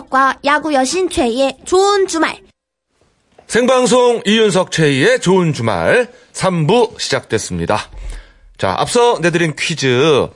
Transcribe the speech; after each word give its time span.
이윤석과 0.00 0.40
야구 0.44 0.72
여신 0.72 1.10
최희의 1.10 1.58
좋은 1.64 2.06
주말. 2.06 2.38
생방송 3.46 4.22
이윤석 4.24 4.70
최희의 4.70 5.20
좋은 5.20 5.52
주말 5.52 6.08
3부 6.32 6.98
시작됐습니다. 6.98 7.90
자, 8.56 8.74
앞서 8.78 9.18
내드린 9.20 9.54
퀴즈. 9.56 10.28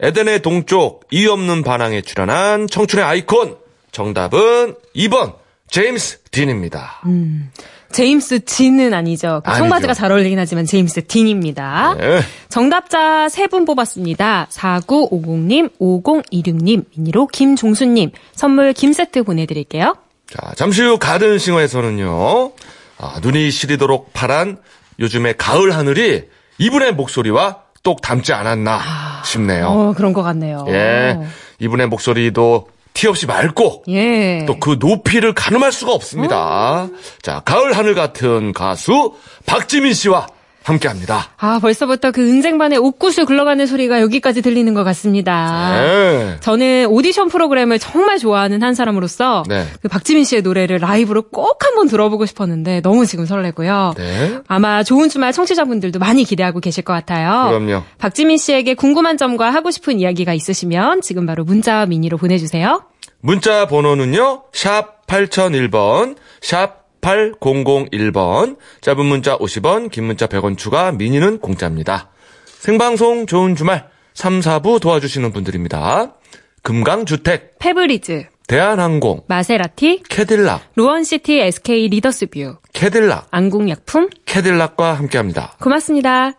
에덴의 0.00 0.42
동쪽 0.42 1.06
이유 1.10 1.32
없는 1.32 1.62
반항에 1.62 2.02
출연한 2.02 2.66
청춘의 2.68 3.04
아이콘. 3.04 3.56
정답은 3.92 4.74
2번 4.94 5.34
제임스 5.68 6.22
딘입니다. 6.30 7.00
음, 7.06 7.50
제임스 7.92 8.44
딘은 8.44 8.94
아니죠. 8.94 9.42
그 9.44 9.54
청바지가 9.54 9.94
잘 9.94 10.12
어울리긴 10.12 10.38
하지만 10.38 10.64
제임스 10.64 11.06
딘입니다. 11.06 11.96
네. 11.98 12.20
정답자 12.48 13.26
3분 13.28 13.66
뽑았습니다. 13.66 14.46
4950님, 14.50 15.70
5026님, 15.80 16.84
미니로 16.94 17.26
김종수님. 17.26 18.12
선물 18.34 18.72
김세트 18.72 19.24
보내드릴게요. 19.24 19.96
자, 20.28 20.52
잠시 20.56 20.82
후 20.82 20.98
가든싱어에서는요. 20.98 22.52
아, 22.98 23.20
눈이 23.22 23.50
시리도록 23.50 24.12
파란 24.12 24.58
요즘의 25.00 25.36
가을 25.36 25.74
하늘이 25.74 26.24
이분의 26.58 26.92
목소리와 26.94 27.62
똑 27.82 28.02
닮지 28.02 28.32
않았나 28.32 28.78
아, 28.82 29.22
싶네요. 29.24 29.66
어, 29.66 29.94
그런 29.96 30.12
것 30.12 30.22
같네요. 30.22 30.66
예. 30.68 31.18
이분의 31.58 31.88
목소리도 31.88 32.68
티 33.00 33.08
없이 33.08 33.24
맑고 33.24 33.84
예. 33.88 34.44
또그 34.46 34.76
높이를 34.78 35.32
가늠할 35.32 35.72
수가 35.72 35.92
없습니다. 35.92 36.84
어. 36.84 36.90
자, 37.22 37.40
가을 37.46 37.72
하늘 37.72 37.94
같은 37.94 38.52
가수 38.52 39.14
박지민 39.46 39.94
씨와 39.94 40.26
함께 40.62 40.86
합니다. 40.86 41.30
아, 41.38 41.58
벌써부터 41.60 42.10
그 42.10 42.20
은쟁반의 42.20 42.78
옥구슬 42.78 43.24
굴러가는 43.24 43.66
소리가 43.66 44.02
여기까지 44.02 44.42
들리는 44.42 44.74
것 44.74 44.84
같습니다. 44.84 45.80
네. 45.80 46.36
저는 46.40 46.88
오디션 46.90 47.28
프로그램을 47.28 47.78
정말 47.78 48.18
좋아하는 48.18 48.62
한 48.62 48.74
사람으로서 48.74 49.44
네. 49.48 49.64
그 49.80 49.88
박지민 49.88 50.24
씨의 50.24 50.42
노래를 50.42 50.76
라이브로 50.76 51.22
꼭 51.22 51.64
한번 51.64 51.88
들어보고 51.88 52.26
싶었는데 52.26 52.82
너무 52.82 53.06
지금 53.06 53.24
설레고요. 53.24 53.94
네. 53.96 54.38
아마 54.46 54.82
좋은 54.82 55.08
주말 55.08 55.32
청취자분들도 55.32 55.98
많이 55.98 56.24
기대하고 56.24 56.60
계실 56.60 56.84
것 56.84 56.92
같아요. 56.92 57.48
그럼요. 57.48 57.82
박지민 57.96 58.36
씨에게 58.36 58.74
궁금한 58.74 59.16
점과 59.16 59.48
하고 59.48 59.70
싶은 59.70 59.98
이야기가 60.00 60.34
있으시면 60.34 61.00
지금 61.00 61.24
바로 61.24 61.44
문자와 61.44 61.86
미니로 61.86 62.18
보내주세요. 62.18 62.82
문자 63.20 63.66
번호는요. 63.66 64.44
샵 64.52 65.06
8001번, 65.06 66.16
샵 66.40 67.00
8001번, 67.00 68.56
짧은 68.80 69.04
문자 69.04 69.36
50원, 69.38 69.90
긴 69.90 70.04
문자 70.04 70.26
100원 70.26 70.56
추가, 70.56 70.92
미니는 70.92 71.38
공짜입니다. 71.40 72.10
생방송 72.44 73.26
좋은 73.26 73.56
주말 73.56 73.88
3, 74.14 74.40
4부 74.40 74.80
도와주시는 74.80 75.32
분들입니다. 75.32 76.14
금강주택, 76.62 77.58
페브리즈, 77.58 78.26
대한항공, 78.46 79.22
마세라티, 79.28 80.02
캐딜락, 80.08 80.72
루원시티 80.76 81.40
SK 81.40 81.88
리더스뷰, 81.88 82.58
캐딜락, 82.72 83.28
안국약품, 83.30 84.10
캐딜락과 84.26 84.94
함께합니다. 84.94 85.56
고맙습니다. 85.60 86.32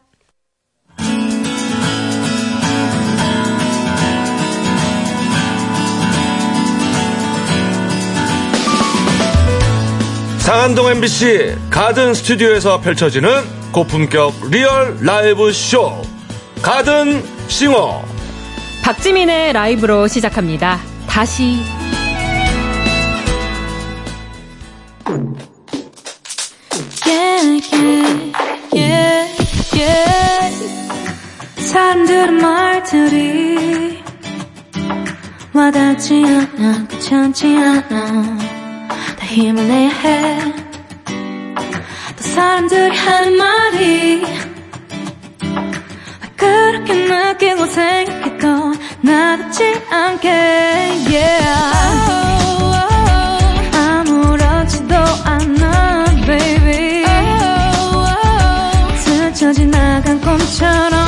상암동 10.52 10.90
MBC 10.90 11.56
가든 11.70 12.14
스튜디오에서 12.14 12.82
펼쳐지는 12.82 13.30
고품격 13.72 14.50
리얼 14.52 14.98
라이브 15.00 15.54
쇼 15.54 16.02
가든 16.62 17.24
싱어 17.48 18.04
박지민의 18.84 19.54
라이브로 19.54 20.10
시작합니다. 20.10 20.82
다시 21.08 21.62
yeah, 27.08 27.62
yeah, 27.72 28.34
yeah, 28.76 29.30
yeah. 29.74 30.56
사람들의 31.66 32.32
말들이 32.42 34.04
와닿지 35.54 36.26
않아 36.26 36.88
귀찮지 36.90 37.56
않아 37.56 38.61
힘을 39.32 39.66
내야 39.66 39.90
해. 39.90 40.40
또 42.18 42.22
사람들이 42.22 42.98
하는 42.98 43.38
말이 43.38 44.24
그렇게 46.36 46.94
느끼고 46.94 47.66
생각해도 47.66 48.74
나답지 49.02 49.82
않게 49.90 50.30
yeah. 51.10 51.46
아무렇지도 53.74 54.96
않아 55.24 56.06
baby 56.26 57.06
스쳐 58.98 59.54
지나간 59.54 60.20
꿈처럼 60.20 61.02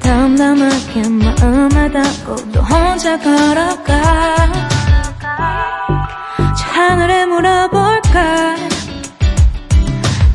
담담하게 0.00 1.08
마음에 1.08 1.90
담고 1.90 2.36
또 2.52 2.60
혼자 2.60 3.18
걸어가. 3.18 4.52
저 6.56 6.66
하늘에 6.72 7.26
물어볼까? 7.26 8.56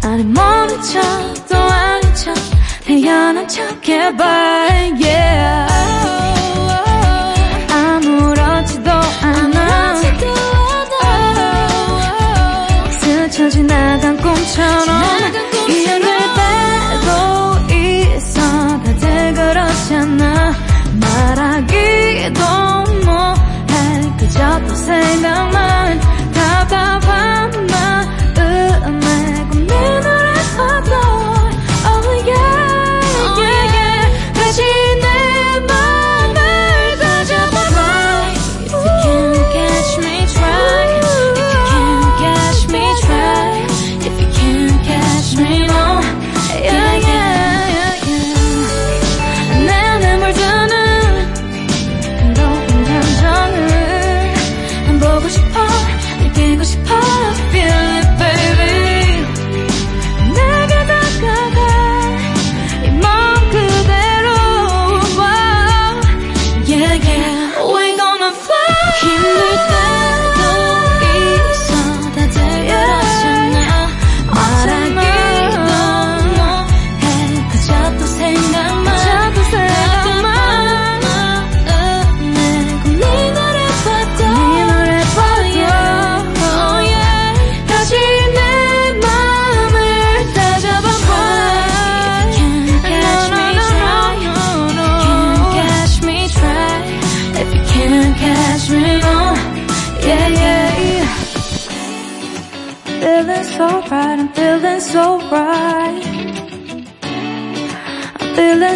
아니 0.03 0.23
모른 0.23 0.81
척도 0.81 1.57
아닌 1.57 2.15
척 2.15 2.33
태어난 2.85 3.47
척 3.47 3.87
해봐 3.87 4.23
yeah 5.01 5.56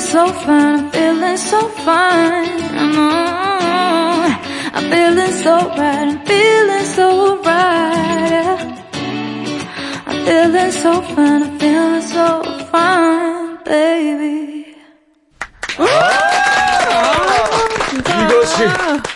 so 0.01 0.33
fine, 0.33 0.79
I'm 0.79 0.91
feeling 0.91 1.37
so 1.37 1.69
fine. 1.69 2.59
Mm, 2.73 4.39
I'm 4.73 4.91
feeling 4.91 5.33
so 5.33 5.69
right, 5.77 6.09
I'm 6.09 6.27
feeling 6.27 6.85
so 6.85 7.43
right. 7.43 8.59
I'm 10.07 10.25
feeling 10.25 10.73
so 10.73 11.03
fine, 11.03 11.43
I'm 11.43 11.59
feeling 11.59 12.03
so 12.03 12.43
fine, 12.73 13.59
baby. 13.65 14.77
이것이 18.17 18.65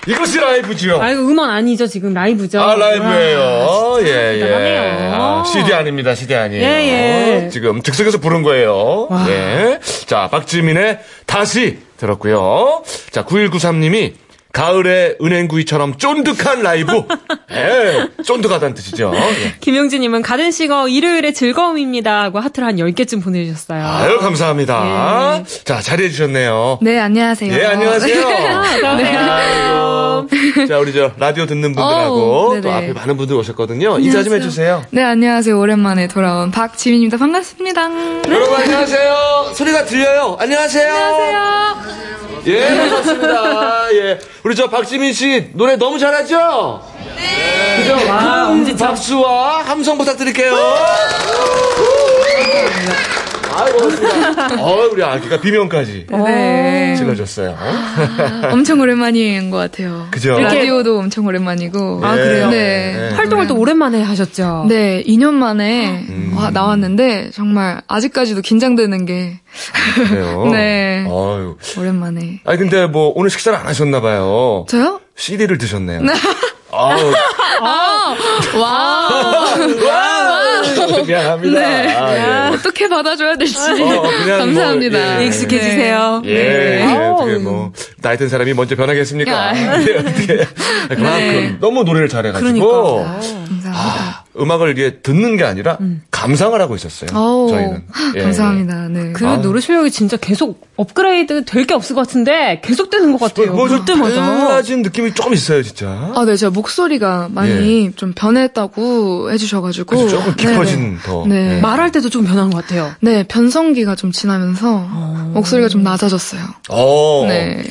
이것이 0.07 0.39
라이브지요. 0.39 1.01
아, 1.01 1.11
이거 1.11 1.21
음원 1.21 1.49
아니죠, 1.49 1.87
지금 1.87 2.13
라이브죠. 2.13 2.61
아, 2.61 2.75
라이브예요. 2.75 3.97
예, 4.01 4.41
예. 4.41 5.11
아, 5.13 5.43
CD 5.45 5.73
아닙니다, 5.73 6.13
CD 6.15 6.35
아니에요. 6.35 6.63
예, 6.63 7.43
예. 7.45 7.49
지금 7.49 7.81
즉석에서 7.81 8.19
부른 8.19 8.43
거예요. 8.43 9.07
와. 9.09 9.25
예. 9.29 9.79
자, 10.05 10.27
박지민의 10.31 10.99
다시 11.25 11.79
들었고요. 11.97 12.83
자, 13.11 13.23
9193님이 13.25 14.13
가을의 14.55 15.17
은행구이처럼 15.21 15.97
쫀득한 15.97 16.61
라이브. 16.63 17.03
예, 17.51 18.07
쫀득하다는 18.23 18.73
뜻이죠. 18.75 19.11
예. 19.13 19.55
김용진님은 19.59 20.21
가든싱어 20.21 20.87
일요일의 20.87 21.33
즐거움입니다. 21.33 22.23
하고 22.23 22.39
하트를 22.39 22.65
한 22.65 22.77
10개쯤 22.77 23.21
보내주셨어요. 23.21 23.85
아유, 23.85 24.17
감사합니다. 24.19 25.41
예. 25.41 25.63
자, 25.65 25.81
자리해주셨네요. 25.81 26.79
네, 26.81 26.97
안녕하세요. 26.99 27.53
예, 27.53 27.65
안녕하세요. 27.65 28.27
네. 28.95 29.17
자, 30.67 30.79
우리 30.79 30.93
저 30.93 31.11
라디오 31.17 31.45
듣는 31.45 31.73
분들하고 31.73 32.49
오, 32.49 32.61
또 32.61 32.71
앞에 32.71 32.93
많은 32.93 33.17
분들 33.17 33.35
오셨거든요. 33.37 33.99
인사 33.99 34.23
좀 34.23 34.33
해주세요. 34.33 34.83
네, 34.91 35.03
안녕하세요. 35.03 35.57
오랜만에 35.59 36.07
돌아온 36.07 36.51
박지민입니다. 36.51 37.17
반갑습니다. 37.17 37.81
여러분, 38.29 38.55
안녕하세요. 38.55 39.51
소리가 39.53 39.85
들려요. 39.85 40.37
안녕하세요. 40.39 40.93
안녕하세요. 40.93 42.05
예, 42.47 42.77
반갑습니다. 42.77 43.93
예. 43.95 44.19
우리 44.43 44.55
저 44.55 44.69
박지민 44.69 45.13
씨 45.13 45.49
노래 45.53 45.75
너무 45.77 45.97
잘하죠? 45.97 46.81
네. 47.15 47.77
그죠? 47.81 48.07
와, 48.09 48.49
엄지 48.49 48.75
박수와 48.75 49.63
함성 49.63 49.97
부탁드릴게요. 49.97 50.53
아이고. 53.55 54.59
어, 54.61 54.89
우리 54.91 55.03
아기가 55.03 55.39
비명까지. 55.39 56.07
네. 56.09 56.95
질러줬어요. 56.97 57.57
아, 57.57 58.49
엄청 58.51 58.79
오랜만인 58.79 59.49
것 59.49 59.57
같아요. 59.57 60.07
그죠? 60.11 60.37
라디오도 60.39 60.99
엄청 60.99 61.25
오랜만이고. 61.25 62.01
아, 62.03 62.15
그래요? 62.15 62.49
네. 62.49 62.93
네. 63.09 63.15
활동을 63.15 63.47
또 63.47 63.57
오랜만에 63.57 64.01
하셨죠? 64.01 64.65
네, 64.67 65.03
2년 65.07 65.33
만에 65.33 66.05
음. 66.09 66.33
와, 66.37 66.49
나왔는데, 66.51 67.31
정말 67.33 67.81
아직까지도 67.87 68.41
긴장되는 68.41 69.05
게. 69.05 69.39
그래요? 70.09 70.47
네. 70.51 71.05
어유 71.07 71.57
오랜만에. 71.77 72.41
아니, 72.45 72.57
근데 72.57 72.87
뭐, 72.87 73.11
오늘 73.15 73.29
식사를 73.29 73.57
안 73.57 73.67
하셨나봐요. 73.67 74.65
저요? 74.67 74.99
CD를 75.15 75.57
드셨네요. 75.57 76.01
아우. 76.71 77.13
아, 77.61 78.15
와. 78.57 79.09
와. 79.87 80.44
미안합니다. 81.05 81.59
네. 81.59 81.95
아, 81.95 82.47
예. 82.49 82.53
어떻게 82.53 82.87
받아줘야 82.87 83.35
될지. 83.35 83.57
어, 83.57 84.01
감사합니다. 84.37 84.97
뭐, 84.97 85.21
예. 85.21 85.25
익숙해지세요. 85.27 86.21
예. 86.25 86.29
예. 86.29 86.81
예. 86.81 86.93
어떻게 87.07 87.37
뭐, 87.37 87.71
나이 88.01 88.17
든 88.17 88.29
사람이 88.29 88.53
먼저 88.53 88.75
변하겠습니까? 88.75 89.49
아, 89.49 89.53
네, 89.79 89.97
어떻게. 89.97 90.45
그만큼 90.89 91.19
네. 91.19 91.57
너무 91.59 91.83
노래를 91.83 92.09
잘해가지고. 92.09 92.51
그러니까. 92.51 93.19
감사합니다. 93.75 94.17
아, 94.19 94.23
음악을 94.39 94.71
이게 94.71 94.99
듣는 95.01 95.37
게 95.37 95.43
아니라 95.43 95.77
음. 95.81 96.01
감상을 96.11 96.59
하고 96.59 96.75
있었어요. 96.75 97.09
오, 97.17 97.49
저희는. 97.49 97.83
예. 98.15 98.21
감사합니다. 98.23 98.87
네. 98.89 99.11
그 99.13 99.27
아. 99.27 99.37
노래 99.41 99.59
실력이 99.61 99.91
진짜 99.91 100.17
계속 100.17 100.67
업그레이드 100.75 101.45
될 101.45 101.65
게 101.65 101.73
없을 101.73 101.95
것 101.95 102.05
같은데 102.07 102.61
계속 102.63 102.89
되는 102.89 103.11
것 103.11 103.19
같아요. 103.19 103.53
뭐, 103.55 103.67
뭐 103.67 103.85
때마다. 103.85 104.15
달라진 104.15 104.81
느낌이 104.81 105.13
조금 105.13 105.33
있어요, 105.33 105.63
진짜. 105.63 105.87
아, 106.15 106.25
네. 106.25 106.35
제가 106.35 106.51
목소리가 106.51 107.29
많이 107.31 107.85
예. 107.87 107.91
좀 107.95 108.13
변했다고 108.15 109.31
해주셔가지고. 109.31 110.07
조금 110.09 110.35
깊어진 110.35 110.79
네네. 110.81 110.97
더. 111.03 111.25
네. 111.27 111.47
네. 111.55 111.61
말할 111.61 111.91
때도 111.91 112.09
좀 112.09 112.25
변한 112.25 112.49
것 112.49 112.61
같아요. 112.61 112.91
네. 113.01 113.23
변성기가 113.27 113.95
좀 113.95 114.11
지나면서 114.11 114.69
오. 114.75 114.77
어. 114.79 115.31
목소리가 115.33 115.69
좀 115.69 115.83
낮아졌어요. 115.83 116.41
오. 116.69 117.25
네. 117.27 117.63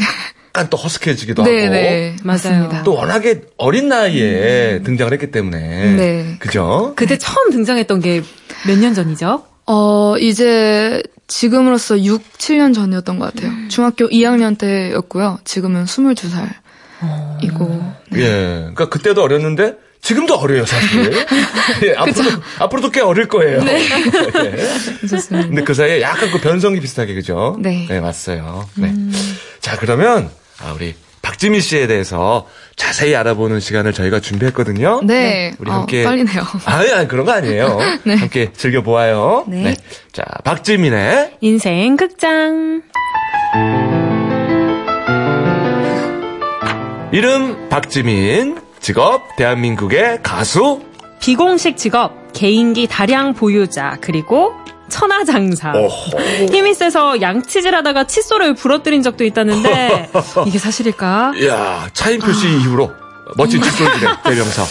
약간 0.56 0.70
또 0.70 0.76
허스케지기도 0.76 1.42
네네, 1.42 1.62
하고. 1.64 1.72
네, 1.74 2.16
맞습니다. 2.22 2.82
또 2.84 2.94
워낙에 2.94 3.40
어린 3.56 3.88
나이에 3.88 4.74
음. 4.78 4.82
등장을 4.84 5.12
했기 5.12 5.32
때문에. 5.32 5.58
네. 5.96 6.36
그죠? 6.38 6.92
그때 6.94 7.18
처음 7.18 7.50
등장했던 7.50 8.00
게 8.00 8.22
몇 8.66 8.78
년 8.78 8.94
전이죠? 8.94 9.42
어, 9.66 10.14
이제 10.18 11.02
지금으로서 11.26 11.98
6, 12.02 12.22
7년 12.38 12.72
전이었던 12.72 13.18
것 13.18 13.34
같아요. 13.34 13.50
음. 13.50 13.68
중학교 13.68 14.08
2학년 14.08 14.56
때였고요. 14.56 15.40
지금은 15.44 15.84
22살이고. 15.86 16.52
어. 17.00 17.96
네. 18.10 18.20
예. 18.20 18.28
그러니까 18.60 18.88
그때도 18.88 19.22
어렸는데 19.22 19.74
지금도 20.02 20.36
어려요, 20.36 20.64
사실. 20.66 21.12
예, 21.84 21.94
앞으로, 21.96 22.30
앞으로도 22.60 22.90
꽤 22.90 23.00
어릴 23.00 23.26
거예요. 23.26 23.62
네. 23.64 23.82
예. 25.02 25.06
좋습니다. 25.08 25.48
근데 25.48 25.64
그 25.64 25.74
사이에 25.74 26.00
약간 26.00 26.30
그 26.30 26.38
변성기 26.40 26.80
비슷하게, 26.80 27.14
그죠? 27.14 27.56
네. 27.58 27.86
네, 27.88 28.00
맞어요. 28.00 28.68
네. 28.76 28.88
음. 28.88 29.12
자, 29.60 29.76
그러면 29.78 30.26
아, 30.26 30.43
우리 30.72 30.94
박지민 31.22 31.60
씨에 31.60 31.86
대해서 31.86 32.46
자세히 32.76 33.16
알아보는 33.16 33.58
시간을 33.60 33.92
저희가 33.94 34.20
준비했거든요. 34.20 35.00
네. 35.04 35.54
우리 35.58 35.70
함께. 35.70 36.04
어, 36.04 36.08
빨리네요. 36.08 36.42
아니, 36.66 36.92
아니, 36.92 37.08
그런 37.08 37.24
거 37.24 37.32
아니에요. 37.32 37.78
네. 38.04 38.14
함께 38.14 38.52
즐겨 38.52 38.82
보아요. 38.82 39.44
네. 39.48 39.62
네. 39.62 39.76
자, 40.12 40.22
박지민의 40.44 41.38
인생 41.40 41.96
극장. 41.96 42.82
이름 47.12 47.68
박지민, 47.68 48.58
직업 48.80 49.36
대한민국의 49.36 50.18
가수, 50.22 50.82
비공식 51.20 51.76
직업 51.76 52.32
개인기 52.32 52.86
다량 52.88 53.34
보유자, 53.34 53.96
그리고 54.00 54.52
천하장사. 54.94 55.72
힘이 56.52 56.72
세서 56.72 57.20
양치질하다가 57.20 58.04
칫솔을 58.04 58.54
부러뜨린 58.54 59.02
적도 59.02 59.24
있다는데 59.24 60.10
이게 60.46 60.58
사실일까? 60.58 61.32
야 61.46 61.88
차인표 61.92 62.32
씨 62.32 62.46
아. 62.46 62.50
이후로 62.50 62.92
멋진 63.36 63.60
칫솔질의 63.60 64.14
대명사. 64.22 64.62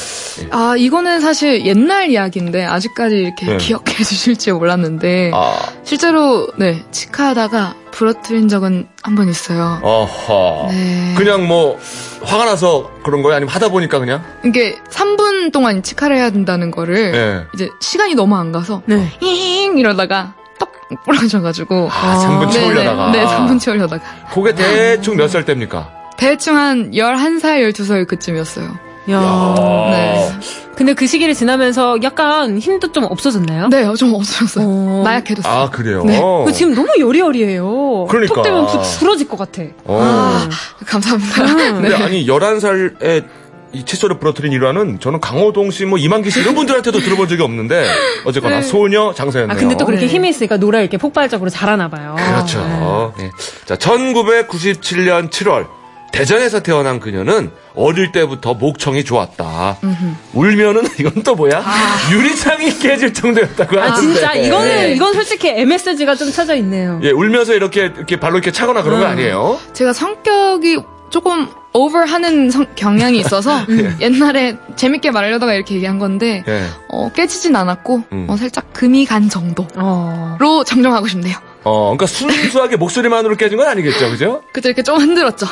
예. 0.41 0.47
아 0.51 0.75
이거는 0.77 1.19
사실 1.21 1.65
옛날 1.65 2.09
이야기인데 2.09 2.63
아직까지 2.65 3.15
이렇게 3.15 3.45
네. 3.45 3.57
기억해 3.57 4.03
주실지 4.03 4.51
몰랐는데 4.51 5.31
아. 5.33 5.55
실제로 5.83 6.47
네 6.57 6.83
치카하다가 6.91 7.75
부러뜨린 7.91 8.47
적은 8.47 8.87
한 9.03 9.15
번 9.15 9.29
있어요. 9.29 9.79
어허. 9.83 10.67
네. 10.71 11.13
그냥 11.17 11.47
뭐 11.47 11.77
화가 12.23 12.45
나서 12.45 12.89
그런 13.03 13.21
거예요? 13.21 13.35
아니면 13.35 13.53
하다 13.53 13.69
보니까 13.69 13.99
그냥? 13.99 14.23
이게 14.45 14.75
3분 14.89 15.51
동안 15.51 15.83
치카를 15.83 16.15
해야 16.17 16.29
된다는 16.31 16.71
거를 16.71 17.11
네. 17.11 17.43
이제 17.53 17.69
시간이 17.81 18.15
너무 18.15 18.35
안 18.35 18.51
가서 18.51 18.81
네. 18.85 19.11
잉 19.21 19.77
이러다가 19.77 20.33
떡 20.57 20.71
부러져가지고 21.05 21.89
아, 21.91 22.25
3분 22.25 22.51
채우려다가 22.51 23.11
네, 23.11 23.19
네, 23.19 23.25
3분 23.25 23.59
채우려다가 23.59 24.03
그게 24.33 24.55
대충 24.55 25.15
몇 25.17 25.27
살 25.29 25.45
때입니까? 25.45 25.89
대충 26.17 26.55
한 26.57 26.91
11살, 26.91 27.71
12살 27.71 28.07
그쯤이었어요. 28.07 28.92
야. 29.09 29.55
네. 29.91 30.31
근데 30.75 30.93
그 30.93 31.05
시기를 31.05 31.33
지나면서 31.33 31.97
약간 32.03 32.57
힘도 32.57 32.91
좀 32.91 33.03
없어졌나요? 33.03 33.67
네, 33.69 33.93
좀 33.95 34.13
없어졌어요. 34.13 34.65
어... 34.65 35.01
나약해졌어요. 35.03 35.53
아, 35.53 35.69
그래요? 35.69 36.03
네. 36.03 36.19
지금 36.51 36.73
너무 36.73 36.89
여리여리해요. 36.99 38.05
그러니까. 38.09 38.35
톡 38.35 38.41
되면 38.41 38.67
부러질 38.99 39.27
것 39.27 39.37
같아. 39.37 39.63
어. 39.85 39.99
아, 40.01 40.49
감사합니다. 40.85 41.43
음. 41.43 41.81
근데 41.81 41.89
네. 41.89 41.95
아니, 41.95 42.25
11살에 42.25 43.23
이 43.73 43.83
칫솔을 43.85 44.19
부러뜨린 44.19 44.51
일화는 44.51 44.99
저는 44.99 45.19
강호동 45.19 45.71
씨, 45.71 45.85
뭐 45.85 45.97
이만기 45.97 46.29
씨 46.29 46.41
이런 46.41 46.53
분들한테도 46.53 46.99
들어본 46.99 47.27
적이 47.27 47.41
없는데 47.41 47.87
어쨌거나 48.23 48.57
네. 48.57 48.61
소녀 48.61 49.13
장사였네요. 49.13 49.55
아 49.55 49.59
근데 49.59 49.75
또 49.75 49.85
그렇게 49.85 50.05
네. 50.05 50.11
힘이 50.11 50.29
있으니까 50.29 50.57
노래 50.57 50.81
이렇게 50.81 50.97
폭발적으로 50.97 51.49
잘하나 51.49 51.89
봐요. 51.89 52.15
그렇죠. 52.17 52.59
네. 53.17 53.23
네. 53.23 53.31
자, 53.65 53.75
1997년 53.75 55.31
7월 55.31 55.65
대전에서 56.13 56.61
태어난 56.61 56.99
그녀는 56.99 57.51
어릴 57.75 58.11
때부터 58.11 58.53
목청이 58.53 59.03
좋았다. 59.03 59.77
음흠. 59.83 60.15
울면은 60.33 60.83
이건 60.99 61.23
또 61.23 61.33
뭐야? 61.35 61.63
아. 61.65 62.11
유리창이 62.11 62.77
깨질 62.77 63.13
정도였다고 63.13 63.79
아, 63.79 63.91
하는데. 63.91 63.99
진짜 63.99 64.33
이거는 64.35 64.67
네. 64.67 64.93
이건 64.93 65.13
솔직히 65.13 65.49
MSG가 65.49 66.13
좀 66.15 66.31
찾아 66.31 66.53
있네요. 66.55 66.99
예, 67.03 67.09
울면서 67.09 67.55
이렇게 67.55 67.85
이렇게 67.85 68.19
발로 68.19 68.35
이렇게 68.35 68.51
차거나 68.51 68.83
그런 68.83 68.99
음. 68.99 69.03
거 69.03 69.07
아니에요? 69.07 69.59
제가 69.73 69.91
성격이 69.91 70.77
조금 71.09 71.47
오버하는 71.73 72.51
경향이 72.75 73.17
있어서 73.17 73.65
예. 73.71 73.95
옛날에 73.99 74.55
재밌게 74.75 75.09
말하려다가 75.09 75.55
이렇게 75.55 75.73
얘기한 75.73 75.97
건데 75.97 76.43
예. 76.47 76.67
어, 76.89 77.11
깨지진 77.11 77.55
않았고 77.55 78.03
음. 78.11 78.27
어, 78.29 78.37
살짝 78.37 78.71
금이 78.71 79.05
간 79.05 79.29
정도로 79.29 79.67
어. 79.77 80.63
정정하고 80.63 81.07
싶네요. 81.07 81.35
어, 81.63 81.95
그러니까 81.95 82.05
순수하게 82.05 82.75
목소리만으로 82.75 83.35
깨진 83.35 83.57
건 83.57 83.67
아니겠죠, 83.67 84.11
그죠? 84.11 84.43
그때 84.53 84.69
이렇게 84.69 84.83
좀 84.83 84.97
흔들었죠. 84.97 85.47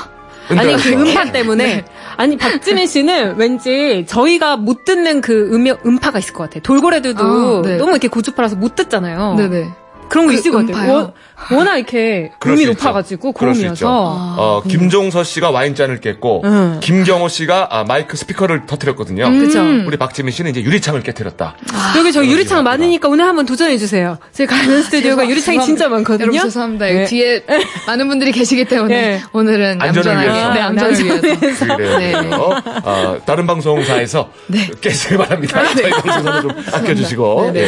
아니 0.58 0.76
그 0.76 0.90
음파 0.90 1.32
때문에 1.32 1.66
네. 1.66 1.86
아니 2.18 2.38
박지민 2.38 2.88
씨는 2.88 3.36
왠지 3.38 4.06
저희가 4.08 4.58
못 4.58 4.86
듣는 4.86 5.22
그 5.22 5.50
음역 5.54 5.86
음파가 5.86 6.20
있을 6.20 6.34
것 6.34 6.44
같아요. 6.44 6.62
돌고래들도 6.64 7.24
아, 7.24 7.62
네. 7.64 7.78
너무 7.78 7.92
이렇게 7.92 8.08
고주파라서 8.08 8.56
못 8.56 8.76
듣잖아요. 8.76 9.36
네네. 9.36 9.70
그런 10.12 10.26
거 10.26 10.32
그 10.34 10.38
있을 10.38 10.52
것 10.52 10.68
같아요. 10.68 11.14
워낙 11.52 11.78
이렇게 11.78 12.32
음이 12.46 12.66
높아가지고 12.66 13.32
고음이어서. 13.32 13.88
아. 13.88 14.36
어, 14.38 14.64
김종서 14.68 15.24
씨가 15.24 15.52
와인잔을 15.52 16.02
깼고 16.02 16.42
음. 16.44 16.80
김경호 16.82 17.30
씨가 17.30 17.70
아, 17.72 17.84
마이크 17.86 18.18
스피커를 18.18 18.66
터뜨렸거든요. 18.68 19.26
음. 19.26 19.84
우리 19.88 19.96
박지민 19.98 20.32
씨는 20.34 20.52
이제 20.52 20.62
유리창을 20.62 21.02
깨뜨렸다. 21.02 21.56
아. 21.74 21.94
여기 21.98 22.12
저 22.12 22.26
유리창 22.26 22.64
많으니까 22.64 23.08
오늘 23.08 23.26
한번 23.26 23.46
도전해 23.46 23.78
주세요. 23.78 24.18
저희 24.34 24.48
가는 24.48 24.84
스튜디오가 24.84 25.28
유리창이 25.28 25.62
진짜 25.66 25.88
많거든요. 25.88 26.26
여러분 26.28 26.42
죄송합니다. 26.42 26.86
네. 26.88 27.06
뒤에 27.06 27.44
많은 27.88 28.08
분들이 28.10 28.34
계시기 28.34 28.66
때문에 28.66 29.02
네. 29.02 29.22
오늘은 29.32 29.82
안전을 29.82 30.24
위해서. 30.24 30.54
네, 30.54 30.60
안전을 30.60 31.04
위해서. 31.06 31.78
그래요. 31.78 31.98
네. 31.98 32.30
어, 32.84 33.18
다른 33.26 33.48
방송사에서 33.48 34.30
네. 34.48 34.70
깨시길 34.82 35.18
바랍니다. 35.18 35.64
네. 35.74 35.82
저희 35.84 35.92
방송사도 35.92 36.42
좀 36.42 36.52
아껴주시고. 36.74 37.52
네. 37.54 37.66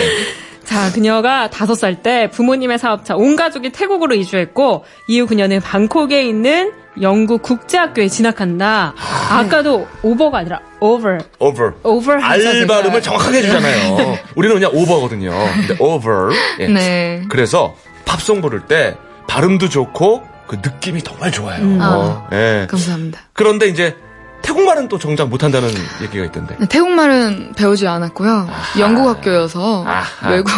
네. 0.64 0.70
자, 0.70 0.92
그녀가 0.92 1.50
다섯 1.50 1.76
살 1.76 2.02
때 2.04 2.30
부모님의 2.32 2.80
사업차 2.80 3.16
온 3.16 3.36
가족이 3.36 3.72
태국으로 3.72 4.16
이주했고 4.16 4.84
이후 5.08 5.28
그녀는 5.28 5.60
방콕에 5.62 6.24
있는 6.24 6.72
영국 7.02 7.42
국제학교에 7.42 8.08
진학한다. 8.08 8.94
아, 9.30 9.48
까도 9.48 9.88
오버가 10.04 10.40
아니라 10.40 10.60
over. 10.80 11.20
over. 11.40 11.74
over 11.84 12.24
알 12.24 12.68
발음을 12.68 13.02
정확하게 13.02 13.38
해주잖아요. 13.40 14.18
우리는 14.36 14.56
그냥 14.56 14.72
오버거든요. 14.74 15.32
근데 15.32 15.76
over. 15.84 16.30
예. 16.60 16.68
네. 16.68 17.24
그래서 17.30 17.76
팝송 18.06 18.42
부를 18.42 18.62
때 18.68 18.96
발음도 19.28 19.70
좋고 19.70 20.24
그 20.48 20.58
느낌이 20.58 21.02
정말 21.02 21.32
좋아요. 21.32 21.62
음. 21.64 21.80
아, 21.82 22.28
예. 22.34 22.68
감사합니다. 22.70 23.22
그런데 23.34 23.68
이제 23.68 23.96
태국말은 24.44 24.88
또 24.90 25.00
정작 25.00 25.30
못한다는 25.30 25.70
얘기가 26.02 26.26
있던데. 26.26 26.56
네, 26.60 26.68
태국말은 26.68 27.54
배우지 27.58 27.88
않았고요. 27.88 28.30
아하. 28.30 28.80
영국 28.80 29.08
학교여서 29.08 29.86
아하. 29.88 30.30
외국어. 30.30 30.54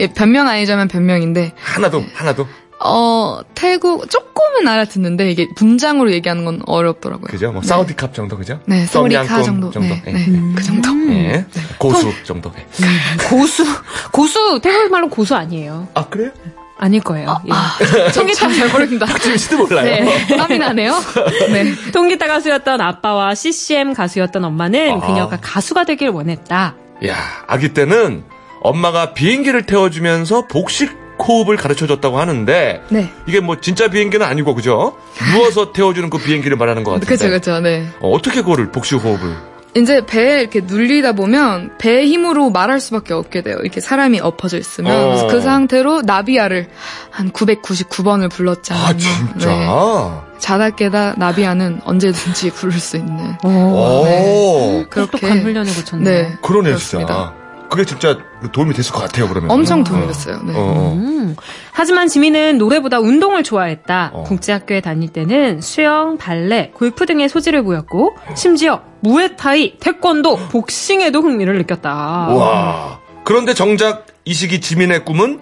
예, 0.00 0.08
변명 0.08 0.48
아니자면 0.48 0.88
변명인데. 0.88 1.52
하나도 1.62 2.00
네. 2.00 2.08
하나도. 2.14 2.48
어 2.78 3.40
태국 3.54 4.10
조금은 4.10 4.68
알아듣는데 4.68 5.30
이게 5.30 5.48
분장으로 5.56 6.12
얘기하는 6.12 6.44
건 6.44 6.60
어렵더라고요. 6.66 7.28
그죠? 7.28 7.50
뭐 7.52 7.62
네. 7.62 7.68
사우디캅 7.68 8.12
정도 8.12 8.36
그죠? 8.36 8.60
네, 8.66 8.84
사우디캅 8.84 9.44
정도. 9.44 9.70
정도. 9.70 9.94
네, 9.94 10.02
네. 10.04 10.12
음. 10.28 10.54
그 10.56 10.62
정도. 10.62 10.92
네. 10.92 11.46
고수 11.78 12.12
정도. 12.24 12.50
음. 12.50 12.84
고수 13.30 13.64
고수 14.12 14.60
태국말로 14.62 15.08
고수 15.08 15.34
아니에요. 15.34 15.88
아 15.94 16.06
그래요? 16.06 16.30
아닐 16.78 17.00
거예요. 17.00 17.30
아, 17.30 17.42
예. 17.46 17.52
아, 17.52 18.12
통기타 18.12 18.48
잘 18.52 18.68
모릅니다. 18.68 19.06
박지민 19.06 19.38
씨도 19.38 19.56
몰라요. 19.58 19.84
네. 19.84 20.36
땀이 20.36 20.58
나네요. 20.58 20.92
네. 21.52 21.74
통기타 21.92 22.26
가수였던 22.26 22.80
아빠와 22.80 23.34
CCM 23.34 23.94
가수였던 23.94 24.44
엄마는 24.44 25.00
아. 25.02 25.06
그녀가 25.06 25.38
가수가 25.40 25.84
되길 25.84 26.10
원했다. 26.10 26.74
야, 27.06 27.16
아기 27.46 27.72
때는 27.72 28.24
엄마가 28.62 29.14
비행기를 29.14 29.64
태워주면서 29.66 30.46
복식 30.48 31.06
호흡을 31.18 31.56
가르쳐 31.56 31.86
줬다고 31.86 32.18
하는데 32.18 32.82
네. 32.90 33.10
이게 33.26 33.40
뭐 33.40 33.58
진짜 33.60 33.88
비행기는 33.88 34.24
아니고 34.24 34.54
그죠? 34.54 34.96
누워서 35.32 35.72
태워주는 35.72 36.10
그 36.10 36.18
비행기를 36.18 36.58
말하는 36.58 36.84
것 36.84 36.92
같은데. 36.92 37.06
그렇죠, 37.06 37.28
그렇죠. 37.28 37.60
네. 37.60 37.86
어, 38.00 38.10
어떻게 38.10 38.42
그거를 38.42 38.70
복식 38.70 39.02
호흡을? 39.02 39.34
이제 39.76 40.04
배에 40.06 40.40
이렇게 40.40 40.60
눌리다 40.62 41.12
보면 41.12 41.76
배의 41.78 42.06
힘으로 42.06 42.50
말할 42.50 42.80
수밖에 42.80 43.12
없게 43.12 43.42
돼요. 43.42 43.56
이렇게 43.62 43.80
사람이 43.80 44.20
엎어져 44.20 44.56
있으면. 44.58 44.92
어. 44.92 45.26
그 45.28 45.40
상태로 45.40 46.02
나비야를 46.02 46.68
한 47.10 47.30
999번을 47.30 48.30
불렀잖아요. 48.30 48.84
아, 48.84 48.96
진짜? 48.96 49.48
네. 49.50 50.38
자다 50.38 50.70
깨다 50.70 51.14
나비야는 51.18 51.82
언제든지 51.84 52.50
부를 52.50 52.78
수 52.78 52.96
있는. 52.96 53.36
오. 53.44 54.04
네. 54.04 54.86
그렇게 54.88 55.26
훈련을 55.26 55.74
거쳤네. 55.74 56.04
네. 56.10 56.36
그러네, 56.42 56.70
그렇습니다. 56.70 57.34
그게 57.68 57.84
진짜 57.84 58.18
도움이 58.52 58.74
됐을 58.74 58.92
것 58.92 59.00
같아요, 59.00 59.28
그러면. 59.28 59.50
엄청 59.50 59.84
도움이 59.84 60.04
어. 60.04 60.06
됐어요. 60.06 60.42
네. 60.42 60.52
어. 60.54 60.58
어. 60.58 60.92
음. 60.94 61.36
하지만 61.72 62.08
지민은 62.08 62.58
노래보다 62.58 62.98
운동을 63.00 63.42
좋아했다. 63.42 64.10
어. 64.14 64.22
국제학교에 64.24 64.80
다닐 64.80 65.08
때는 65.08 65.60
수영, 65.60 66.16
발레, 66.18 66.70
골프 66.74 67.06
등의 67.06 67.28
소질을 67.28 67.62
보였고, 67.64 68.16
심지어 68.34 68.82
무에타이, 69.00 69.78
태권도, 69.78 70.48
복싱에도 70.48 71.20
흥미를 71.20 71.58
느꼈다. 71.58 71.90
와. 71.90 73.00
그런데 73.24 73.54
정작 73.54 74.06
이 74.24 74.32
시기 74.32 74.60
지민의 74.60 75.04
꿈은 75.04 75.40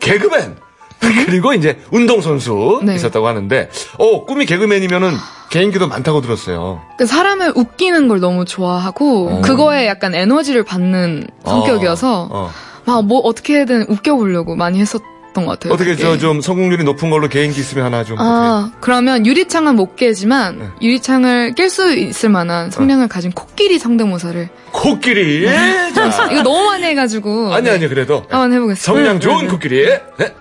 개그맨. 0.00 0.63
그리고 1.26 1.52
이제 1.52 1.78
운동선수 1.90 2.80
네. 2.84 2.94
있었다고 2.94 3.26
하는데, 3.26 3.68
어, 3.98 4.24
꿈이 4.24 4.46
개그맨이면은 4.46 5.10
개인기도 5.50 5.86
많다고 5.88 6.20
들었어요. 6.20 6.80
그 6.98 7.06
사람을 7.06 7.52
웃기는 7.54 8.08
걸 8.08 8.20
너무 8.20 8.44
좋아하고, 8.44 9.28
어. 9.30 9.40
그거에 9.42 9.86
약간 9.86 10.14
에너지를 10.14 10.64
받는 10.64 11.26
성격이어서, 11.44 12.22
어. 12.22 12.28
어. 12.30 12.50
막 12.86 13.02
뭐 13.02 13.20
어떻게든 13.20 13.86
웃겨보려고 13.88 14.56
많이 14.56 14.78
했었던 14.80 15.02
것 15.34 15.46
같아요. 15.46 15.72
어떻게 15.72 15.96
저 15.96 16.18
좀 16.18 16.40
성공률이 16.42 16.84
높은 16.84 17.08
걸로 17.08 17.28
개인기 17.28 17.58
있으면 17.60 17.84
하나 17.86 18.04
좀. 18.04 18.18
아, 18.20 18.64
어떻게. 18.66 18.76
그러면 18.80 19.24
유리창은 19.26 19.74
못 19.76 19.96
깨지만, 19.96 20.58
네. 20.58 20.66
유리창을 20.82 21.54
깰 21.56 21.70
수 21.70 21.94
있을 21.96 22.28
만한 22.28 22.70
성량을 22.70 23.04
어. 23.06 23.08
가진 23.08 23.32
코끼리 23.32 23.78
성대모사를. 23.78 24.48
코끼리? 24.72 25.46
네. 25.46 25.92
자. 25.94 26.28
이거 26.30 26.42
너무 26.42 26.64
많이 26.66 26.84
해가지고. 26.84 27.54
아니, 27.54 27.70
아니, 27.70 27.88
그래도. 27.88 28.24
한번 28.28 28.52
해보겠습니다. 28.52 28.82
성량 28.84 29.20
좋은 29.20 29.36
네, 29.38 29.42
네. 29.44 29.48
코끼리. 29.48 29.86
네. 30.18 30.34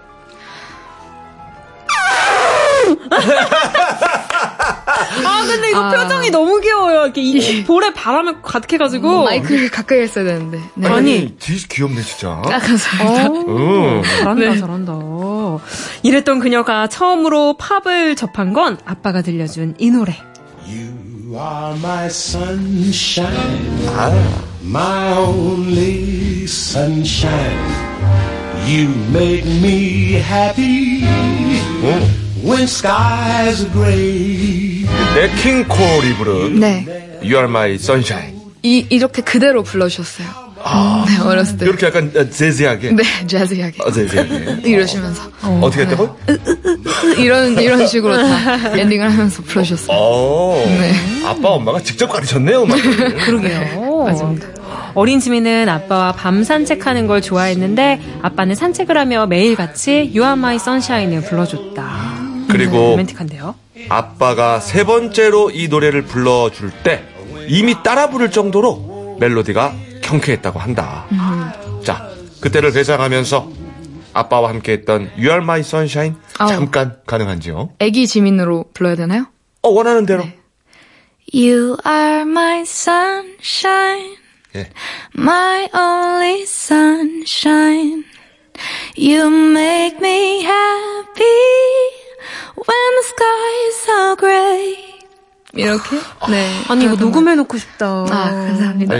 아 5.25 5.45
근데 5.45 5.69
이거 5.69 5.79
아. 5.79 5.91
표정이 5.91 6.29
너무 6.31 6.59
귀여워요. 6.61 7.05
이렇게 7.05 7.21
이 7.21 7.63
볼에 7.63 7.93
바람을 7.93 8.41
가득해가지고 8.41 9.19
음, 9.21 9.23
마이크를 9.25 9.69
가까이 9.69 10.01
했어야 10.01 10.25
되는데. 10.25 10.59
네. 10.75 10.87
아니, 10.87 11.35
되게 11.39 11.59
귀엽네 11.69 12.01
진짜. 12.01 12.41
아, 12.45 12.59
감사합니다. 12.59 13.51
어, 13.51 14.01
잘한다 14.03 14.49
네. 14.49 14.57
잘한다. 14.59 14.93
이랬던 16.03 16.39
그녀가 16.39 16.87
처음으로 16.87 17.57
팝을 17.57 18.15
접한 18.15 18.53
건 18.53 18.77
아빠가 18.85 19.21
들려준 19.21 19.75
이 19.77 19.91
노래. 19.91 20.15
You 20.65 21.35
are 21.35 21.75
my 21.77 22.05
sunshine, 22.07 23.29
my 24.63 25.17
only 25.17 26.43
sunshine. 26.43 27.93
You 28.65 28.89
make 29.09 29.45
me 29.45 30.13
happy. 30.21 31.03
어? 31.83 31.99
When 32.43 32.63
skies 32.63 33.63
are 33.63 33.71
gray. 33.71 34.85
네킹콜이 35.15 36.13
부른 36.17 36.59
네. 36.59 36.85
You 37.21 37.35
Are 37.35 37.45
My 37.45 37.75
Sunshine. 37.75 38.37
이 38.63 38.85
이렇게 38.89 39.21
그대로 39.21 39.63
불러주셨어요. 39.63 40.27
아, 40.65 41.05
네, 41.07 41.19
어렸을 41.19 41.57
때. 41.57 41.65
이렇게 41.65 41.85
약간 41.87 42.11
재즈하게? 42.13 42.91
네, 42.91 43.03
재즈하게. 43.27 43.77
아, 43.85 43.91
재즈하게. 43.91 44.61
이러시면서. 44.69 45.23
어. 45.43 45.59
어 45.61 45.69
떻게 45.69 45.81
했다고? 45.83 46.17
이런, 47.17 47.59
이런 47.61 47.85
식으로 47.85 48.15
다 48.15 48.77
엔딩을 48.77 49.11
하면서 49.11 49.41
불러주셨어요. 49.43 49.97
오, 49.97 50.55
네. 50.65 50.93
아빠, 51.25 51.49
엄마가 51.49 51.81
직접 51.81 52.07
가르쳤네요, 52.07 52.63
음악을. 52.63 53.15
그러게요. 53.25 54.03
맞습니다. 54.05 54.47
어린 54.95 55.19
지민은 55.19 55.67
아빠와 55.67 56.13
밤 56.13 56.43
산책하는 56.43 57.07
걸 57.07 57.21
좋아했는데 57.21 57.99
아빠는 58.21 58.55
산책을 58.55 58.97
하며 58.97 59.25
매일 59.27 59.55
같이 59.55 60.11
You 60.15 60.21
Are 60.21 60.33
My 60.33 60.55
Sunshine을 60.55 61.21
불러줬다. 61.23 62.22
그리고 62.53 62.71
네, 62.77 62.89
로맨틱한데요. 62.91 63.55
아빠가 63.89 64.59
세 64.59 64.83
번째로 64.85 65.51
이 65.51 65.67
노래를 65.67 66.03
불러줄 66.03 66.71
때 66.83 67.03
이미 67.47 67.75
따라 67.83 68.09
부를 68.09 68.31
정도로 68.31 69.17
멜로디가 69.19 69.73
경쾌했다고 70.01 70.59
한다. 70.59 71.05
음. 71.11 71.83
자, 71.83 72.09
그때를 72.39 72.73
회상하면서 72.73 73.51
아빠와 74.13 74.49
함께했던 74.49 75.11
You 75.17 75.29
Are 75.29 75.37
My 75.43 75.59
Sunshine 75.61 76.15
어. 76.39 76.45
잠깐 76.47 76.97
가능한지요? 77.05 77.71
애기 77.79 78.05
지민으로 78.07 78.65
불러야 78.73 78.95
되나요? 78.95 79.25
어 79.61 79.69
원하는 79.69 80.05
대로. 80.05 80.23
네. 80.23 80.37
You 81.33 81.77
are 81.85 82.21
my 82.21 82.61
sunshine, 82.61 84.17
예. 84.55 84.69
my 85.17 85.67
only 85.73 86.41
sunshine. 86.43 88.03
You 88.95 89.25
make 89.27 89.97
me 89.97 90.43
happy. 90.43 92.02
When 92.55 92.91
the 92.95 93.03
sky 93.03 93.67
is 93.67 93.75
so 93.83 94.15
gray. 94.15 94.93
이렇게? 95.55 95.97
네. 96.31 96.49
아니, 96.67 96.85
이거 96.85 96.95
녹음해놓고 96.95 97.57
싶다. 97.59 97.85
아, 98.09 98.31
감사합니다. 98.31 98.95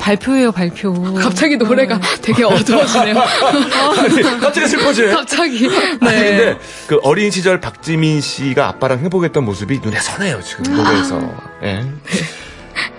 발표예요, 0.00 0.52
발표. 0.52 0.92
갑자기 1.14 1.56
노래가 1.56 1.96
어. 1.96 2.00
되게 2.22 2.44
어두워지네요. 2.44 3.18
아니, 3.18 4.22
갑자기 4.40 4.68
슬퍼지네. 4.68 5.12
갑자기. 5.12 5.68
네. 5.68 5.74
아니, 5.74 5.98
근데 6.00 6.58
그 6.86 7.00
어린 7.02 7.32
시절 7.32 7.60
박지민 7.60 8.20
씨가 8.20 8.68
아빠랑 8.68 9.00
행복했던 9.00 9.44
모습이 9.44 9.80
눈에 9.80 9.98
선해요, 9.98 10.40
지금, 10.40 10.72
노래에서. 10.76 11.20
예. 11.64 11.84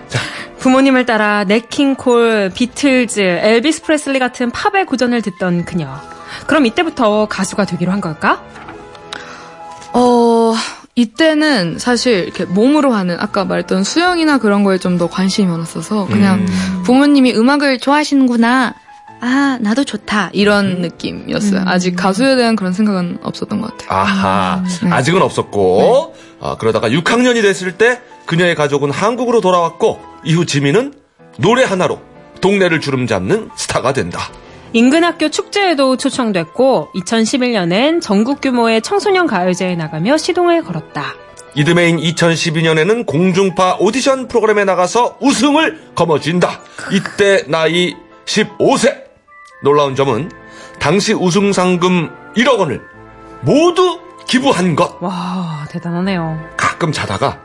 자. 0.08 0.20
부모님을 0.58 1.06
따라 1.06 1.44
네킹콜, 1.44 2.52
비틀즈, 2.54 3.18
엘비스 3.18 3.80
프레슬리 3.82 4.18
같은 4.18 4.50
팝의 4.50 4.84
고전을 4.84 5.22
듣던 5.22 5.64
그녀. 5.64 5.88
그럼 6.46 6.66
이때부터 6.66 7.28
가수가 7.28 7.64
되기로 7.64 7.90
한 7.90 8.02
걸까? 8.02 8.44
어, 11.00 11.02
이때는 11.02 11.78
사실 11.78 12.24
이렇게 12.24 12.44
몸으로 12.44 12.92
하는 12.92 13.16
아까 13.18 13.44
말했던 13.44 13.84
수영이나 13.84 14.38
그런 14.38 14.62
거에 14.64 14.78
좀 14.78 14.98
더 14.98 15.08
관심이 15.08 15.46
많았어서 15.48 16.06
그냥 16.08 16.40
음. 16.40 16.82
부모님이 16.84 17.32
음악을 17.34 17.78
좋아하시는구나. 17.78 18.74
아, 19.22 19.58
나도 19.60 19.84
좋다. 19.84 20.30
이런 20.32 20.66
음. 20.66 20.80
느낌이었어요. 20.82 21.60
음. 21.60 21.68
아직 21.68 21.94
가수에 21.94 22.36
대한 22.36 22.56
그런 22.56 22.72
생각은 22.72 23.18
없었던 23.22 23.60
것 23.60 23.76
같아요. 23.78 23.98
아하. 23.98 24.64
네. 24.82 24.90
아직은 24.90 25.22
없었고, 25.22 26.14
네. 26.14 26.20
아, 26.40 26.56
그러다가 26.58 26.88
6학년이 26.88 27.40
됐을 27.42 27.78
때 27.78 28.00
그녀의 28.26 28.54
가족은 28.56 28.90
한국으로 28.90 29.40
돌아왔고, 29.40 30.00
이후 30.24 30.44
지민은 30.44 30.94
노래 31.38 31.64
하나로 31.64 32.00
동네를 32.40 32.80
주름 32.80 33.06
잡는 33.06 33.48
스타가 33.56 33.92
된다. 33.92 34.20
인근 34.72 35.02
학교 35.02 35.28
축제에도 35.28 35.96
초청됐고 35.96 36.90
2011년엔 36.94 38.00
전국 38.00 38.40
규모의 38.40 38.82
청소년 38.82 39.26
가요제에 39.26 39.74
나가며 39.74 40.16
시동을 40.16 40.62
걸었다. 40.62 41.14
이듬해인 41.56 41.96
2012년에는 41.98 43.06
공중파 43.06 43.76
오디션 43.80 44.28
프로그램에 44.28 44.64
나가서 44.64 45.16
우승을 45.20 45.90
거머쥔다. 45.96 46.60
이때 46.92 47.44
나이 47.48 47.96
15세. 48.26 49.02
놀라운 49.64 49.96
점은 49.96 50.30
당시 50.78 51.12
우승 51.12 51.52
상금 51.52 52.08
1억 52.36 52.60
원을 52.60 52.80
모두 53.40 53.98
기부한 54.28 54.76
것. 54.76 54.96
와, 55.02 55.66
대단하네요. 55.70 56.40
가끔 56.56 56.92
자다가 56.92 57.40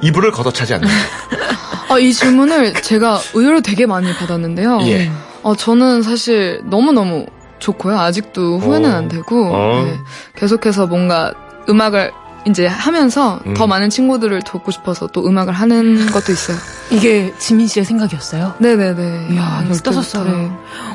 이불을 0.00 0.30
걷어차지 0.30 0.74
않는다. 0.74 0.94
아, 1.92 1.98
이 1.98 2.12
질문을 2.14 2.72
제가 2.72 3.20
의외로 3.34 3.60
되게 3.60 3.84
많이 3.84 4.12
받았는데요. 4.14 4.78
예. 4.86 5.10
어, 5.42 5.54
저는 5.54 6.02
사실 6.02 6.62
너무너무 6.64 7.26
좋고요. 7.58 7.98
아직도 7.98 8.58
후회는 8.58 8.92
어. 8.92 8.96
안 8.96 9.08
되고, 9.08 9.54
어. 9.54 9.82
네, 9.84 9.98
계속해서 10.36 10.86
뭔가 10.86 11.32
음악을 11.68 12.12
이제 12.46 12.66
하면서 12.66 13.40
음. 13.46 13.54
더 13.54 13.66
많은 13.66 13.90
친구들을 13.90 14.42
돕고 14.42 14.70
싶어서 14.70 15.06
또 15.06 15.26
음악을 15.26 15.52
하는 15.52 16.06
것도 16.06 16.32
있어요. 16.32 16.56
이게 16.90 17.32
지민 17.38 17.66
씨의 17.66 17.84
생각이었어요? 17.84 18.54
네네네. 18.58 19.28
이야, 19.32 19.64
15살에. 19.70 20.24
네. 20.24 20.50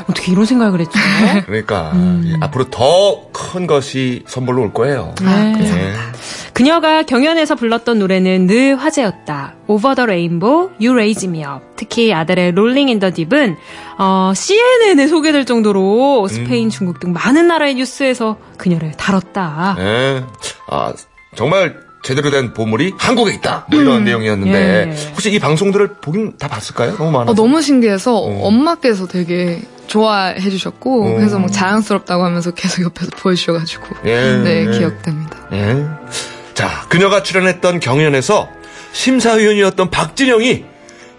어떻게 0.10 0.32
이런 0.32 0.46
생각을 0.46 0.80
했죠? 0.82 0.92
그러니까, 1.46 1.92
음. 1.94 2.38
앞으로 2.42 2.70
더 2.70 3.28
큰 3.38 3.68
것이 3.68 4.24
선물로 4.28 4.64
올 4.64 4.74
거예요. 4.74 5.14
아, 5.24 5.54
네. 5.58 5.94
그녀가 6.54 7.04
경연에서 7.04 7.56
불렀던 7.56 8.00
노래는 8.00 8.48
늘 8.48 8.76
화제였다. 8.76 9.54
Over 9.68 9.96
the 9.96 10.04
Rainbow, 10.06 10.72
You 10.82 10.94
Raise 10.94 11.30
Me 11.30 11.44
Up. 11.44 11.64
특히 11.76 12.12
아델의 12.14 12.50
Rolling 12.50 12.90
in 12.90 13.00
the 13.00 13.14
Deep은 13.14 13.56
어, 14.00 14.34
CNN에 14.36 15.08
소개될 15.08 15.46
정도로 15.46 16.28
스페인, 16.28 16.66
음. 16.68 16.70
중국 16.72 17.00
등 17.00 17.14
많은 17.14 17.48
나라의 17.48 17.76
뉴스에서 17.76 18.38
그녀를 18.58 18.92
다뤘다. 18.94 19.76
네. 19.78 20.24
아, 20.70 20.94
정말 21.38 21.80
제대로 22.02 22.32
된 22.32 22.54
보물이 22.54 22.94
한국에 22.98 23.34
있다. 23.36 23.68
뭐 23.70 23.80
이런 23.80 23.98
음. 23.98 24.04
내용이었는데 24.06 24.58
예. 24.58 25.12
혹시 25.12 25.32
이 25.32 25.40
방송들을 25.40 25.96
보긴 26.02 26.36
다 26.38 26.48
봤을까요? 26.48 26.98
너무 26.98 27.12
많아서. 27.12 27.32
어, 27.32 27.36
너무 27.36 27.62
신기해서 27.62 28.18
어. 28.18 28.48
엄마께서 28.48 29.08
되게 29.08 29.62
좋아해 29.86 30.50
주셨고 30.50 31.06
어. 31.06 31.16
그래서 31.16 31.38
뭐 31.38 31.50
자랑스럽다고 31.50 32.26
하면서 32.26 32.52
계속 32.52 32.84
옆에서 32.84 33.12
보여주셔가지고 33.18 33.86
예. 34.06 34.38
네 34.38 34.66
기억됩니다. 34.72 35.38
예. 35.54 35.86
자 36.56 36.86
그녀가 36.90 37.22
출연했던 37.22 37.82
경연에서 37.82 38.50
심사위원이었던 38.94 39.92
박진영이 39.92 40.66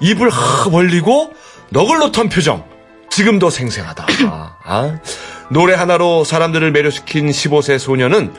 입을 0.00 0.30
확 0.30 0.70
벌리고 0.70 1.32
넋을 1.70 1.98
놓던 1.98 2.28
표정 2.28 2.64
지금도 3.10 3.50
생생하다. 3.50 4.06
아, 4.64 4.98
노래 5.50 5.74
하나로 5.74 6.24
사람들을 6.24 6.72
매료시킨 6.72 7.30
15세 7.30 7.78
소녀는 7.78 8.32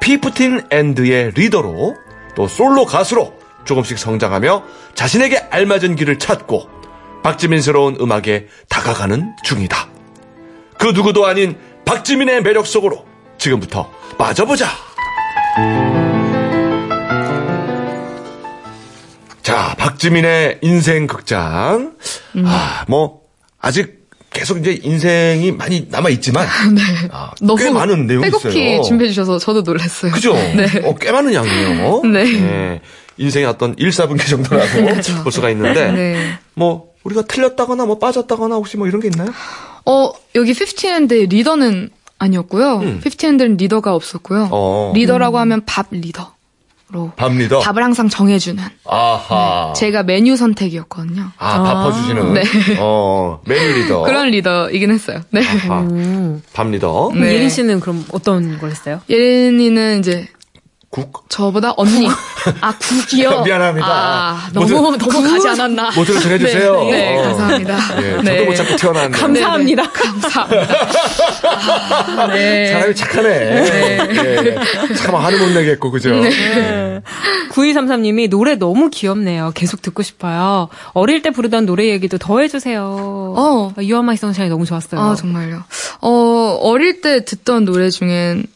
피프틴 0.00 0.66
앤드의 0.70 1.32
리더로 1.32 1.96
또 2.34 2.48
솔로 2.48 2.84
가수로 2.84 3.34
조금씩 3.64 3.98
성장하며 3.98 4.62
자신에게 4.94 5.48
알맞은 5.50 5.96
길을 5.96 6.18
찾고 6.18 6.68
박지민스러운 7.22 7.96
음악에 8.00 8.46
다가가는 8.68 9.34
중이다. 9.42 9.88
그 10.78 10.86
누구도 10.88 11.26
아닌 11.26 11.58
박지민의 11.84 12.42
매력 12.42 12.66
속으로 12.66 13.04
지금부터 13.38 13.90
빠져보자. 14.18 14.68
자, 19.42 19.74
박지민의 19.78 20.58
인생 20.62 21.06
극장. 21.06 21.96
음. 22.34 22.44
아, 22.46 22.84
뭐, 22.88 23.22
아직 23.60 23.95
계속 24.36 24.58
이제 24.58 24.78
인생이 24.82 25.52
많이 25.52 25.86
남아 25.90 26.10
있지만 26.10 26.46
네. 26.74 26.82
아, 27.10 27.32
너무 27.40 27.56
꽤 27.56 27.70
많은 27.70 28.06
내용이 28.06 28.28
있어요. 28.28 28.52
빼곡히 28.52 28.82
준비해 28.86 29.10
주셔서 29.10 29.38
저도 29.38 29.62
놀랐어요. 29.62 30.12
그죠? 30.12 30.34
네. 30.34 30.66
어, 30.84 30.94
꽤 31.00 31.10
많은 31.10 31.32
양이에요. 31.32 32.02
네. 32.04 32.24
네. 32.24 32.80
인생의 33.16 33.48
어떤 33.48 33.74
1, 33.78 33.88
4분기 33.88 34.28
정도라고 34.28 34.72
그렇죠. 34.84 35.22
볼 35.22 35.32
수가 35.32 35.48
있는데 35.50 35.90
네. 35.90 36.38
뭐 36.52 36.92
우리가 37.04 37.22
틀렸다거나 37.22 37.86
뭐 37.86 37.98
빠졌다거나 37.98 38.56
혹시 38.56 38.76
뭐 38.76 38.86
이런 38.86 39.00
게 39.00 39.08
있나요? 39.08 39.32
어, 39.86 40.12
여기 40.34 40.52
50핸드의 40.52 41.30
리더는 41.30 41.90
아니었고요. 42.18 42.78
음. 42.80 43.00
50핸드는 43.04 43.56
리더가 43.58 43.94
없었고요. 43.94 44.48
어. 44.50 44.92
리더라고 44.94 45.38
음. 45.38 45.40
하면 45.40 45.62
밥 45.64 45.86
리더. 45.90 46.35
로 46.88 47.10
밥리더 47.16 47.58
밥을 47.60 47.82
항상 47.82 48.08
정해주는. 48.08 48.62
아하. 48.88 49.72
네, 49.74 49.80
제가 49.80 50.04
메뉴 50.04 50.36
선택이었거든요. 50.36 51.32
아, 51.36 51.62
밥 51.64 51.82
퍼주시는. 51.82 52.34
네. 52.34 52.42
어 52.78 53.40
메뉴 53.44 53.72
리더. 53.74 54.02
그런 54.02 54.28
리더이긴 54.30 54.92
했어요. 54.92 55.20
네. 55.30 55.40
음. 55.40 56.42
밥 56.52 56.68
리더. 56.68 57.10
네. 57.12 57.34
예린 57.34 57.50
씨는 57.50 57.80
그럼 57.80 58.04
어떤 58.12 58.56
걸 58.60 58.70
했어요? 58.70 59.00
예린이는 59.10 59.98
이제 59.98 60.28
국? 60.96 61.28
저보다 61.28 61.74
언니. 61.76 62.08
아, 62.62 62.74
국이요? 62.78 63.42
미안합니다. 63.44 63.86
아, 63.86 64.48
너무, 64.54 64.80
모두, 64.80 64.96
너무 64.96 65.28
가지 65.28 65.46
않았나. 65.46 65.90
모두를 65.90 66.22
전해주세요. 66.22 66.84
네, 66.84 66.90
네, 66.90 67.18
어. 67.18 67.22
감사합니다. 67.22 67.94
네, 68.22 68.24
저도 68.24 68.44
못 68.46 68.54
찾고 68.54 68.76
태어났는데. 68.76 69.18
감사합니다. 69.18 69.82
네, 69.82 69.88
감사합니다. 69.92 70.74
아, 72.22 72.26
네. 72.32 72.72
사람이 72.72 72.94
착하네. 72.94 73.28
네. 73.28 74.06
네. 74.06 74.94
참 74.94 75.16
화를 75.16 75.38
못 75.38 75.50
내겠고, 75.50 75.90
그죠? 75.90 76.14
네. 76.18 77.02
9233님이 77.50 78.30
노래 78.30 78.54
너무 78.56 78.88
귀엽네요. 78.88 79.52
계속 79.54 79.82
듣고 79.82 80.02
싶어요. 80.02 80.68
어릴 80.94 81.20
때 81.20 81.28
부르던 81.30 81.66
노래 81.66 81.88
얘기도 81.88 82.16
더 82.16 82.40
해주세요. 82.40 83.34
어. 83.36 83.74
유아마이 83.78 84.16
선샤이 84.16 84.48
너무 84.48 84.64
좋았어요. 84.64 84.98
아, 84.98 85.14
정말요. 85.14 85.62
어, 86.00 86.58
어릴 86.62 87.02
때 87.02 87.22
듣던 87.26 87.66
노래 87.66 87.90
중에는, 87.90 88.46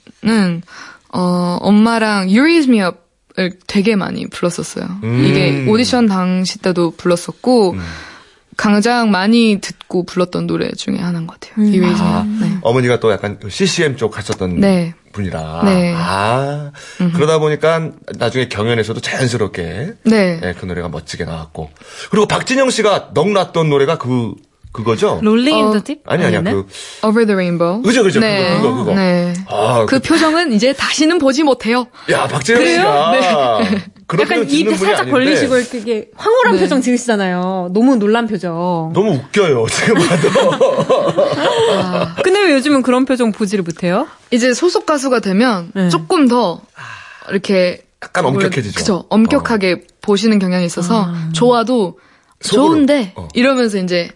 어, 1.12 1.58
엄마랑 1.60 2.28
You 2.28 2.40
Raise 2.40 2.68
Me 2.70 2.80
Up을 2.80 3.58
되게 3.66 3.96
많이 3.96 4.28
불렀었어요. 4.28 4.86
음. 5.02 5.24
이게 5.24 5.66
오디션 5.68 6.06
당시 6.06 6.58
때도 6.58 6.92
불렀었고, 6.96 7.72
음. 7.72 7.80
가장 8.56 9.10
많이 9.10 9.58
듣고 9.62 10.04
불렀던 10.04 10.46
노래 10.46 10.70
중에 10.72 10.98
하나인 10.98 11.26
것 11.26 11.40
같아요. 11.40 11.64
음. 11.64 11.72
You 11.72 11.94
아, 11.98 12.26
네. 12.40 12.58
어머니가 12.60 13.00
또 13.00 13.10
약간 13.10 13.38
CCM 13.48 13.96
쪽 13.96 14.18
하셨던 14.18 14.60
네. 14.60 14.94
분이라. 15.12 15.62
네. 15.64 15.94
아, 15.96 16.70
음흠. 17.00 17.12
그러다 17.16 17.38
보니까 17.38 17.90
나중에 18.18 18.48
경연에서도 18.48 19.00
자연스럽게. 19.00 19.94
네. 20.04 20.40
네. 20.40 20.54
그 20.58 20.66
노래가 20.66 20.88
멋지게 20.88 21.24
나왔고. 21.24 21.70
그리고 22.10 22.26
박진영 22.26 22.70
씨가 22.70 23.10
넋 23.14 23.30
났던 23.30 23.70
노래가 23.70 23.98
그 23.98 24.34
그거죠? 24.72 25.18
Rolling 25.22 25.56
in 25.58 25.67
the 25.67 25.80
Deep? 25.84 26.00
아니 26.06 26.24
아니야. 26.24 26.42
그 26.42 26.66
Over 27.02 27.26
the 27.26 27.34
Rainbow. 27.34 27.82
그죠 27.82 28.02
그죠. 28.04 28.20
네. 28.20 28.56
그거 28.56 28.70
그거 28.70 28.84
그거. 28.84 28.94
네. 28.94 29.34
아, 29.48 29.84
그, 29.88 29.98
그 29.98 30.00
표정은 30.00 30.52
이제 30.52 30.72
다시는 30.72 31.18
보지 31.18 31.42
못해요. 31.42 31.86
야, 32.10 32.28
박진영 32.28 32.64
씨가 32.64 33.10
네. 33.12 33.84
약간 34.20 34.48
입 34.48 34.76
살짝 34.76 35.10
벌리시고 35.10 35.56
이렇게 35.56 36.08
황홀한 36.14 36.54
네. 36.54 36.60
표정 36.60 36.80
지으시잖아요. 36.80 37.70
너무 37.72 37.96
놀란 37.96 38.26
표정. 38.28 38.92
너무 38.94 39.14
웃겨요. 39.14 39.66
지금 39.68 39.94
봐도. 39.94 40.28
아, 41.72 42.16
근데 42.22 42.40
왜 42.40 42.52
요즘은 42.54 42.82
그런 42.82 43.04
표정 43.04 43.32
보지를 43.32 43.64
못해요? 43.64 44.06
이제 44.30 44.54
소속 44.54 44.86
가수가 44.86 45.20
되면 45.20 45.72
네. 45.74 45.88
조금 45.88 46.28
더 46.28 46.60
이렇게 47.28 47.82
약간 48.02 48.24
엄격해지죠. 48.24 48.78
그죠. 48.78 49.04
엄격하게 49.10 49.72
어. 49.72 49.76
보시는 50.00 50.38
경향이 50.38 50.64
있어서 50.64 51.04
아. 51.08 51.28
좋아도 51.32 51.98
속으로. 52.40 52.68
좋은데 52.68 53.12
어. 53.16 53.28
이러면서 53.34 53.78
이제 53.78 54.10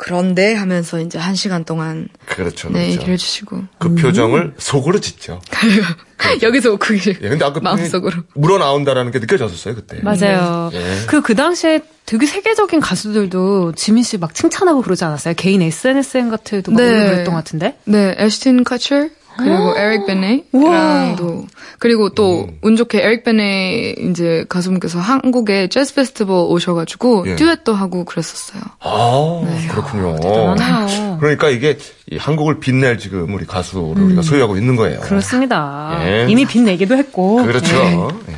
그런데 0.00 0.54
하면서 0.54 1.00
이제 1.00 1.18
한 1.18 1.34
시간 1.34 1.64
동안 1.64 2.08
그렇죠, 2.24 2.68
네, 2.68 2.74
그렇죠. 2.74 2.92
얘기를 2.92 3.12
해주시고 3.14 3.62
그 3.78 3.88
음. 3.88 3.94
표정을 3.96 4.54
속으로 4.56 5.00
짓죠. 5.00 5.40
그렇죠. 6.16 6.46
여기서 6.46 6.76
그게 6.76 7.10
예, 7.20 7.28
근데 7.28 7.44
아까 7.44 7.60
마음속으로 7.60 8.22
물어 8.34 8.58
나온다라는 8.58 9.10
게 9.12 9.18
느껴졌었어요 9.18 9.74
그때. 9.74 9.98
맞아요. 10.02 10.70
예. 10.72 10.78
그그 11.06 11.22
그 11.22 11.34
당시에 11.34 11.80
되게 12.06 12.26
세계적인 12.26 12.80
가수들도 12.80 13.72
지민 13.74 14.02
씨 14.04 14.16
막 14.18 14.34
칭찬하고 14.34 14.82
그러지 14.82 15.04
않았어요? 15.04 15.34
개인 15.36 15.62
SNSN 15.62 16.30
같은 16.30 16.58
데도 16.58 16.72
막 16.72 16.78
네. 16.80 16.90
그랬던 17.10 17.26
것 17.26 17.32
같은데? 17.32 17.76
네, 17.84 18.14
애쉬틴 18.18 18.64
카처 18.64 19.08
그리고 19.38 19.74
에릭 19.76 20.06
베네랑도 20.06 21.46
그리고 21.78 22.10
또운 22.10 22.58
음. 22.64 22.76
좋게 22.76 23.02
에릭 23.04 23.22
베네 23.24 23.94
이제 24.10 24.44
가수분께서 24.48 24.98
한국에 24.98 25.68
재즈 25.68 25.94
페스티벌 25.94 26.36
오셔가지고 26.48 27.24
예. 27.28 27.36
듀엣도 27.36 27.72
하고 27.72 28.04
그랬었어요. 28.04 28.62
아 28.80 29.42
네. 29.44 29.68
그렇군요. 29.68 30.18
대단하네요. 30.20 31.18
그러니까 31.20 31.50
이게 31.50 31.78
한국을 32.18 32.58
빛낼 32.58 32.98
지금 32.98 33.32
우리 33.32 33.46
가수를 33.46 34.02
음. 34.02 34.06
우리가 34.06 34.22
소유하고 34.22 34.56
있는 34.56 34.74
거예요. 34.74 35.00
그렇습니다. 35.00 36.00
예. 36.02 36.26
이미 36.28 36.44
빛내기도 36.44 36.96
했고. 36.96 37.44
그렇죠. 37.44 37.76
네. 37.76 38.08
예. 38.30 38.36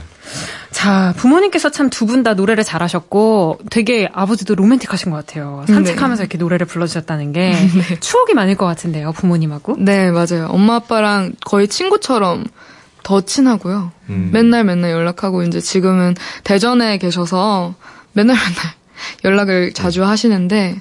자, 0.71 1.13
부모님께서 1.17 1.71
참 1.71 1.91
두 1.91 2.07
분 2.07 2.23
다 2.23 2.35
노래를 2.35 2.63
잘하셨고 2.65 3.59
되게 3.71 4.09
아버지도 4.13 4.55
로맨틱하신 4.55 5.11
것 5.11 5.17
같아요. 5.27 5.65
산책하면서 5.67 6.23
네. 6.23 6.25
이렇게 6.25 6.39
노래를 6.39 6.67
불러주셨다는 6.67 7.33
게 7.33 7.51
네. 7.89 8.01
추억이 8.01 8.35
많을 8.35 8.57
것 8.57 8.67
같은데요, 8.67 9.13
부모님하고? 9.13 9.77
네, 9.79 10.11
맞아요. 10.11 10.47
엄마 10.51 10.77
아빠랑 10.77 11.33
거의 11.45 11.67
친구처럼 11.69 12.47
더 13.03 13.21
친하고요. 13.23 13.93
음. 14.11 14.31
맨날 14.33 14.65
맨날 14.65 14.91
연락하고 14.93 15.43
이제 15.43 15.61
지금은 15.61 16.15
대전에 16.45 16.99
계셔서 16.99 17.75
맨날 18.13 18.37
맨날 18.37 18.75
연락을 19.25 19.73
자주 19.73 20.05
하시는데 20.05 20.81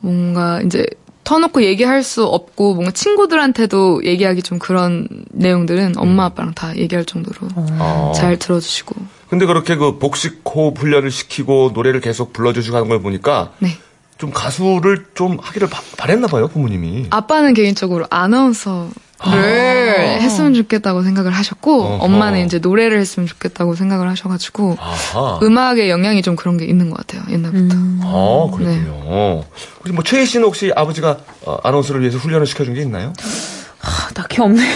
뭔가 0.00 0.60
이제 0.62 0.86
터놓고 1.26 1.64
얘기할 1.64 2.04
수 2.04 2.24
없고 2.24 2.74
뭔가 2.74 2.92
친구들한테도 2.92 4.04
얘기하기 4.04 4.42
좀 4.42 4.60
그런 4.60 5.08
내용들은 5.32 5.94
엄마 5.98 6.24
음. 6.24 6.26
아빠랑 6.26 6.54
다 6.54 6.74
얘기할 6.76 7.04
정도로 7.04 7.48
어. 7.56 8.12
잘 8.14 8.38
들어주시고. 8.38 8.94
근데 9.28 9.44
그렇게 9.44 9.74
그 9.74 9.98
복식 9.98 10.42
호흡 10.44 10.78
훈련을 10.78 11.10
시키고 11.10 11.72
노래를 11.74 12.00
계속 12.00 12.32
불러주시고 12.32 12.76
하는 12.76 12.88
걸 12.88 13.02
보니까 13.02 13.52
네. 13.58 13.70
좀 14.18 14.30
가수를 14.30 15.06
좀 15.14 15.36
하기를 15.40 15.68
바, 15.68 15.82
바랬나 15.98 16.28
봐요 16.28 16.46
부모님이. 16.46 17.08
아빠는 17.10 17.54
개인적으로 17.54 18.06
아나운서 18.08 18.88
를 19.24 19.98
아~ 19.98 20.18
했으면 20.20 20.52
좋겠다고 20.52 21.02
생각을 21.02 21.32
하셨고 21.32 21.82
어허. 21.82 22.04
엄마는 22.04 22.44
이제 22.44 22.58
노래를 22.58 22.98
했으면 22.98 23.26
좋겠다고 23.26 23.74
생각을 23.74 24.10
하셔가지고 24.10 24.76
아하. 24.78 25.40
음악의 25.42 25.88
영향이 25.88 26.20
좀 26.20 26.36
그런 26.36 26.58
게 26.58 26.66
있는 26.66 26.90
것 26.90 26.98
같아요 26.98 27.22
옛날부터. 27.30 27.74
음. 27.74 28.00
아 28.02 28.50
그렇군요. 28.52 29.02
네. 29.04 29.44
혹시 29.78 29.92
뭐 29.92 30.04
최희 30.04 30.26
씨는 30.26 30.46
혹시 30.46 30.70
아버지가 30.76 31.16
어, 31.46 31.56
아나운서를 31.62 32.02
위해서 32.02 32.18
훈련을 32.18 32.46
시켜준 32.46 32.74
게 32.74 32.82
있나요? 32.82 33.14
아, 33.86 34.08
딱히 34.14 34.40
없네요. 34.40 34.66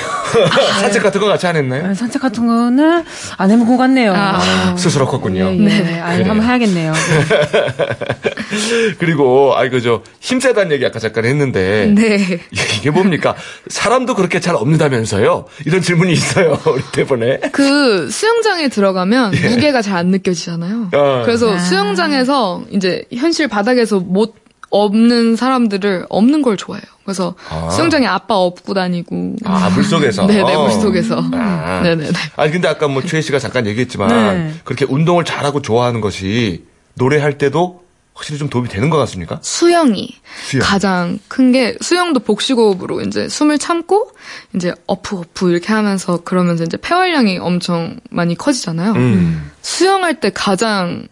산책 0.80 1.02
같은 1.02 1.20
거 1.20 1.26
같이 1.26 1.46
안 1.46 1.56
했나요? 1.56 1.88
아, 1.90 1.94
산책 1.94 2.22
같은 2.22 2.46
거는 2.46 3.04
안 3.36 3.50
해본 3.50 3.66
것 3.66 3.76
같네요. 3.76 4.12
아, 4.14 4.74
스스로 4.76 5.06
컸군요. 5.06 5.46
예, 5.46 5.58
예. 5.58 5.82
네. 5.82 6.00
아, 6.00 6.10
한번 6.10 6.42
해야겠네요. 6.42 6.92
그리고, 8.98 9.56
아, 9.56 9.64
이거 9.64 9.80
저, 9.80 10.02
힘세다는 10.20 10.72
얘기 10.72 10.86
아까 10.86 10.98
잠깐 10.98 11.24
했는데. 11.24 11.92
네. 11.94 12.40
이게 12.50 12.90
뭡니까? 12.90 13.34
사람도 13.68 14.14
그렇게 14.14 14.40
잘 14.40 14.54
없는다면서요? 14.54 15.46
이런 15.66 15.82
질문이 15.82 16.12
있어요, 16.12 16.58
우리 16.72 16.82
대본에. 16.92 17.40
그, 17.52 18.08
수영장에 18.10 18.68
들어가면 18.68 19.32
예. 19.34 19.48
무게가 19.48 19.82
잘 19.82 19.90
안 20.00 20.06
느껴지잖아요. 20.06 20.88
어. 20.94 21.22
그래서 21.26 21.52
아. 21.52 21.58
수영장에서 21.58 22.62
이제 22.70 23.02
현실 23.12 23.48
바닥에서 23.48 23.98
못 23.98 24.34
없는 24.70 25.36
사람들을 25.36 26.06
없는 26.08 26.42
걸 26.42 26.56
좋아해요. 26.56 26.84
그래서 27.04 27.34
아. 27.50 27.70
수영장에 27.70 28.06
아빠 28.06 28.36
업고 28.36 28.72
다니고. 28.74 29.36
아, 29.44 29.68
물속에서? 29.70 30.26
네네, 30.28 30.56
물속에서. 30.56 31.22
아. 31.32 31.80
네네네. 31.84 32.12
아니, 32.36 32.52
근데 32.52 32.68
아까 32.68 32.86
뭐 32.88 33.02
최혜 33.02 33.20
씨가 33.20 33.38
잠깐 33.38 33.66
얘기했지만, 33.66 34.08
네. 34.08 34.54
그렇게 34.64 34.84
운동을 34.88 35.24
잘하고 35.24 35.60
좋아하는 35.62 36.00
것이 36.00 36.64
노래할 36.94 37.36
때도 37.38 37.80
확실히 38.14 38.38
좀 38.38 38.48
도움이 38.50 38.68
되는 38.68 38.90
것 38.90 38.98
같습니까? 38.98 39.38
수영이 39.42 40.14
수영. 40.46 40.62
가장 40.66 41.18
큰 41.26 41.52
게 41.52 41.76
수영도 41.80 42.20
복식호흡으로 42.20 43.00
이제 43.00 43.28
숨을 43.28 43.58
참고 43.58 44.10
이제 44.54 44.74
어프 44.86 45.16
어프 45.18 45.50
이렇게 45.50 45.72
하면서 45.72 46.18
그러면서 46.22 46.64
이제 46.64 46.76
폐활량이 46.76 47.38
엄청 47.38 47.98
많이 48.10 48.34
커지잖아요. 48.36 48.92
음. 48.92 49.50
수영할 49.62 50.20
때 50.20 50.30
가장 50.34 51.06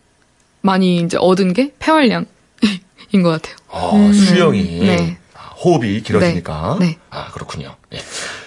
많이 0.60 0.98
이제 0.98 1.16
얻은 1.18 1.54
게 1.54 1.72
폐활량. 1.78 2.26
인것 3.12 3.42
같아요. 3.42 3.56
아, 3.70 3.96
음. 3.96 4.12
수영이. 4.12 4.62
네. 4.80 5.18
아, 5.34 5.54
호흡이 5.64 6.02
길어지니까. 6.02 6.76
네. 6.80 6.86
네. 6.86 6.98
아, 7.10 7.30
그렇군요. 7.32 7.74
네. 7.90 7.98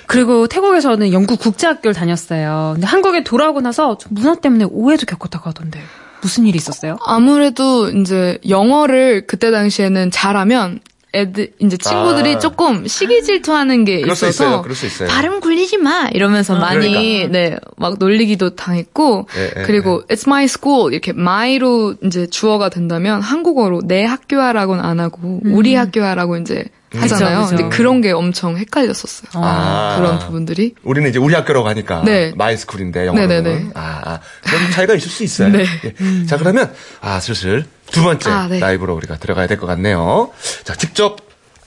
그리고 0.08 0.47
태국에서는 0.47 1.13
영국 1.13 1.39
국제학교를 1.39 1.93
다녔어요. 1.93 2.71
근데 2.74 2.86
한국에 2.86 3.24
돌아오고 3.24 3.62
나서 3.62 3.97
문화 4.10 4.36
때문에 4.36 4.65
오해도 4.65 5.06
겪었다고 5.06 5.50
하던데. 5.50 5.82
무슨 6.21 6.45
일이 6.45 6.58
있었어요? 6.58 6.97
아무래도 7.04 7.89
이제 7.89 8.38
영어를 8.47 9.26
그때 9.26 9.50
당시에는 9.52 10.12
잘하면 10.12 10.80
애들 11.13 11.52
이제 11.60 11.76
친구들이 11.78 12.36
아. 12.36 12.39
조금 12.39 12.88
시기 12.88 13.21
질투하는 13.21 13.84
게 13.84 14.00
있어서 14.00 14.63
발음 15.10 15.41
굴리지 15.41 15.78
마 15.78 16.08
이러면서 16.08 16.56
아, 16.56 16.60
많이 16.60 17.28
그러니까. 17.28 17.60
네막 17.80 17.97
놀리기도 18.00 18.56
당했고 18.56 19.28
예, 19.36 19.60
예, 19.60 19.63
그리고 19.63 20.04
예. 20.10 20.15
it's 20.15 20.26
my 20.26 20.45
school 20.45 20.93
이렇게 20.93 21.12
my로 21.12 21.95
이제 22.04 22.28
주어가 22.28 22.69
된다면 22.69 23.21
한국어로 23.21 23.82
내 23.86 24.06
학교야라고는 24.06 24.84
안 24.84 25.00
하고 25.02 25.41
음. 25.43 25.54
우리 25.54 25.76
학교야라고 25.76 26.38
이제 26.38 26.65
하잖아요. 26.94 27.38
그쵸, 27.42 27.50
그쵸. 27.52 27.58
근데 27.64 27.76
그런 27.76 28.02
게 28.02 28.12
엄청 28.12 28.58
헷갈렸었어요. 28.58 29.30
아. 29.36 29.96
그런 29.98 30.20
부분들이. 30.20 30.76
우리는 30.84 31.10
이제 31.10 31.20
우리 31.20 31.34
학교로 31.34 31.64
가니까 31.64 32.04
네. 32.04 32.34
마이스쿨인데 32.36 33.08
영어로는. 33.08 33.44
네네네. 33.44 33.70
아, 33.76 34.02
아, 34.04 34.20
그런 34.44 34.72
차이가 34.72 34.94
있을 34.96 35.10
수 35.10 35.24
있어요. 35.24 35.50
네. 35.50 35.66
예. 35.86 35.94
음. 36.02 36.26
자 36.28 36.38
그러면 36.38 36.74
아 37.00 37.20
슬슬 37.20 37.66
두 37.92 38.04
번째 38.04 38.30
아, 38.30 38.48
네. 38.48 38.60
라이브로 38.60 38.94
우리가 38.96 39.18
들어가야 39.18 39.48
될 39.48 39.58
것 39.58 39.68
같네요. 39.68 40.32
자 40.64 40.76
직접 40.76 41.18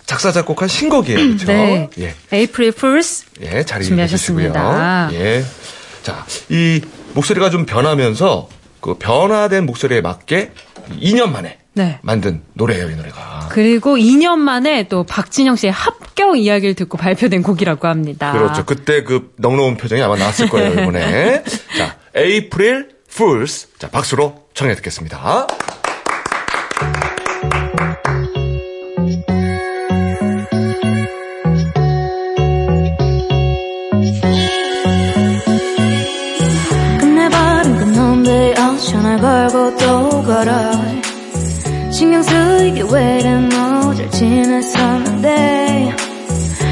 작사 0.07 0.31
작곡한 0.33 0.69
신곡이에요, 0.69 1.19
그렇죠? 1.19 1.47
네. 1.47 1.89
예. 1.99 2.15
April 2.33 2.73
Fools. 2.77 3.25
예, 3.41 3.65
자리 3.65 3.85
준비하셨습니다. 3.87 5.09
예. 5.15 5.43
자, 6.03 6.27
이 6.51 6.83
목소리가 7.15 7.49
좀 7.49 7.65
변하면서 7.65 8.49
그 8.81 8.95
변화된 8.99 9.65
목소리에 9.65 10.03
맞게 10.03 10.53
2년 11.01 11.31
만에 11.31 11.59
네. 11.75 11.99
만든 12.03 12.43
노래예요, 12.55 12.91
이 12.91 12.95
노래가. 12.97 13.49
그리고 13.51 13.97
2년 13.97 14.37
만에 14.39 14.89
또 14.89 15.05
박진영 15.05 15.57
씨의 15.57 15.73
합격 15.73 16.39
이야기를 16.39 16.75
듣고 16.75 16.97
발표된 16.97 17.43
곡이라고 17.43 17.89
합니다. 17.89 18.33
그렇죠. 18.33 18.65
그때 18.65 19.03
그 19.03 19.33
넉넉한 19.37 19.77
표정이 19.77 20.01
아마 20.03 20.17
나왔을 20.17 20.49
거예요, 20.49 20.73
이번에. 20.83 21.43
자, 21.77 21.97
April 22.17 22.89
Fools. 23.11 23.69
자, 23.79 23.89
박수로 23.89 24.45
청해 24.55 24.75
듣겠습니다. 24.77 25.47
끝내버린 37.01 37.77
그놈들 37.79 38.55
전화 38.91 39.17
걸고 39.17 39.77
또 39.77 40.14
걸어. 40.45 41.91
신경 41.91 42.23
쓰이게 42.23 42.83
왜는 42.83 43.49
너잘 43.49 44.11
지냈었는데. 44.11 45.97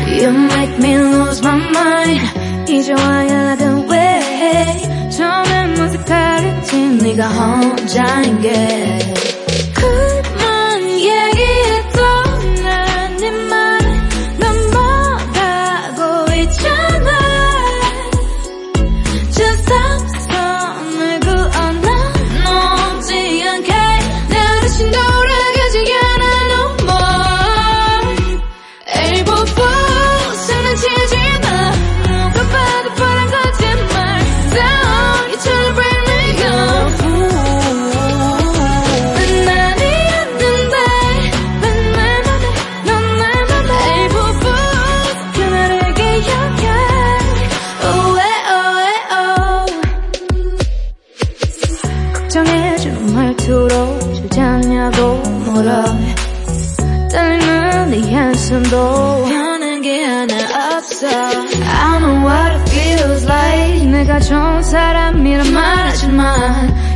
You 0.08 0.28
make 0.28 0.76
me 0.76 0.94
lose 0.94 1.40
my 1.42 1.58
mind. 1.70 2.70
이제 2.70 2.92
와 2.92 3.26
연락은 3.26 3.88
왜 3.88 5.08
처음엔 5.11 5.74
무색하겠지 5.74 6.76
네가 7.02 7.28
혼자인 7.28 8.40
게 8.40 9.32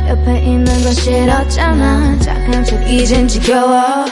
옆에 0.07 0.39
있는 0.39 0.65
건 0.65 0.93
싫었잖아. 0.93 2.17
착한 2.19 2.63
척 2.63 2.81
이젠 2.89 3.27
지겨워 3.27 4.05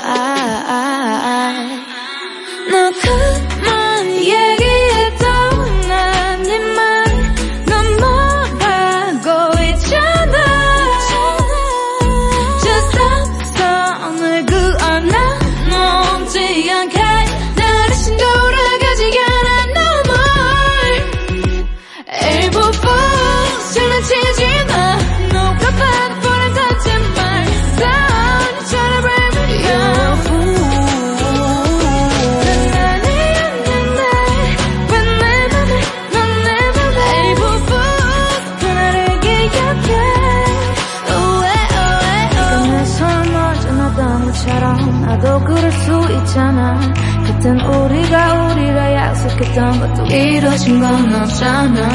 했던 49.56 49.80
것도 49.80 50.06
이루어진 50.08 50.82
건 50.82 51.16
없잖아. 51.16 51.88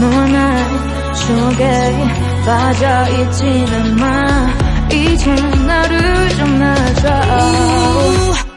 너와 0.00 0.26
나의 0.26 0.64
추억에 1.14 1.64
빠져있지는 2.44 3.96
마. 3.96 4.48
이제 4.92 5.34
나를 5.34 6.28
좀 6.36 6.58
놔줘 6.58 8.47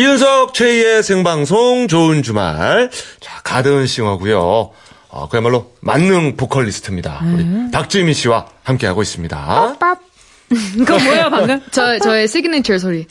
이윤석 0.00 0.54
최희의 0.54 1.02
생방송 1.02 1.86
좋은 1.86 2.22
주말. 2.22 2.88
자, 3.20 3.42
가든 3.44 3.86
싱어고요. 3.86 4.70
어, 5.10 5.28
그야말로 5.28 5.72
만능 5.80 6.38
보컬리스트입니다. 6.38 7.20
우리 7.34 7.42
음. 7.42 7.70
박지민 7.70 8.14
씨와 8.14 8.46
함께하고 8.62 9.02
있습니다. 9.02 9.76
뽀 9.78 9.98
그거 10.86 10.98
뭐예요, 11.04 11.28
방금? 11.28 11.60
저, 11.70 11.98
저의 11.98 12.26
시그니처 12.28 12.78
소리. 12.78 13.06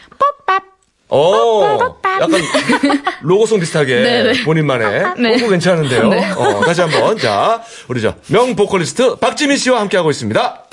뽀 0.48 0.64
어, 1.12 1.96
약간 2.22 2.30
로고송 3.22 3.60
비슷하게 3.60 3.96
네네. 4.02 4.44
본인만의 4.44 5.14
네. 5.18 5.38
뽀뽀 5.38 5.50
괜찮은데요. 5.50 6.08
네. 6.10 6.32
어, 6.32 6.62
다시 6.66 6.82
한번 6.82 7.18
자 7.20 7.62
우리 7.88 8.02
저 8.02 8.16
명 8.28 8.56
보컬리스트 8.56 9.16
박지민 9.18 9.58
씨와 9.58 9.80
함께하고 9.82 10.10
있습니다. 10.12 10.66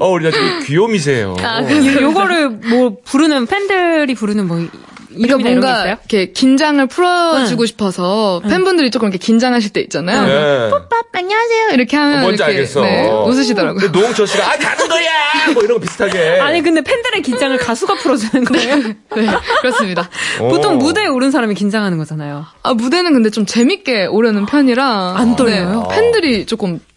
어, 0.00 0.08
우리 0.10 0.30
지금 0.30 0.62
귀요미세요. 0.64 1.36
아, 1.40 1.62
요거를 1.62 2.50
뭐 2.50 2.96
부르는 3.04 3.46
팬들이 3.46 4.14
부르는 4.14 4.46
뭐 4.46 4.66
이름이 5.12 5.42
그러니까 5.42 5.48
뭔가 5.48 5.86
이렇게 5.86 6.32
긴장을 6.32 6.84
풀어주고 6.86 7.62
응. 7.62 7.66
싶어서 7.66 8.40
팬분들이 8.48 8.90
조금 8.90 9.08
이렇게 9.08 9.18
긴장하실 9.18 9.72
때 9.72 9.80
있잖아요. 9.80 10.26
네. 10.26 10.70
뽀빠 10.70 11.00
안녕하세요 11.12 11.70
이렇게 11.74 11.96
하면 11.96 12.20
뭔지 12.22 12.42
이렇게, 12.42 12.56
알겠어. 12.56 12.82
네, 12.82 13.08
웃으시더라고요. 13.08 13.90
노홍철 13.90 14.26
씨가 14.26 14.52
아 14.52 14.56
가는 14.56 14.88
거야 14.88 15.10
뭐 15.52 15.62
이런 15.62 15.78
거 15.78 15.82
비슷하게. 15.82 16.40
아니 16.40 16.62
근데 16.62 16.80
팬들의 16.80 17.22
긴장을 17.22 17.56
가수가 17.58 17.94
풀어주는 17.96 18.44
거예요? 18.44 18.76
네 19.16 19.26
그렇습니다. 19.60 20.08
보통 20.38 20.78
무대에 20.78 21.06
오른 21.06 21.30
사람이 21.30 21.54
긴장하는 21.54 21.98
거잖아요. 21.98 22.46
아 22.62 22.74
무대는 22.74 23.12
근데 23.12 23.30
좀 23.30 23.44
재밌게 23.44 24.06
오르는 24.06 24.46
편이라 24.46 25.14
안 25.16 25.36
떨려요. 25.36 25.86
네, 25.90 25.96
팬들이 25.96 26.46
조금 26.46 26.78
더 26.78 26.89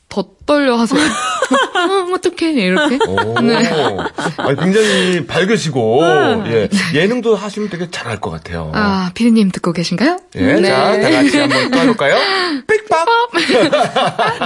떨려 0.45 0.75
하세요. 0.77 0.99
어, 1.51 2.13
어떡해, 2.13 2.51
이렇게. 2.51 2.97
네. 3.41 3.97
아니, 4.37 4.57
굉장히 4.57 5.25
밝으시고, 5.25 6.03
네. 6.45 6.69
예. 6.93 6.99
예능도 7.01 7.35
하시면 7.35 7.69
되게 7.69 7.89
잘할 7.89 8.19
것 8.19 8.29
같아요. 8.31 8.71
아, 8.73 9.11
피디님 9.13 9.51
듣고 9.51 9.73
계신가요? 9.73 10.17
예. 10.35 10.41
네. 10.41 10.61
자, 10.69 10.99
다 10.99 11.09
같이 11.09 11.37
한번 11.37 11.71
떠볼까요? 11.71 12.17
삑밥! 12.67 13.07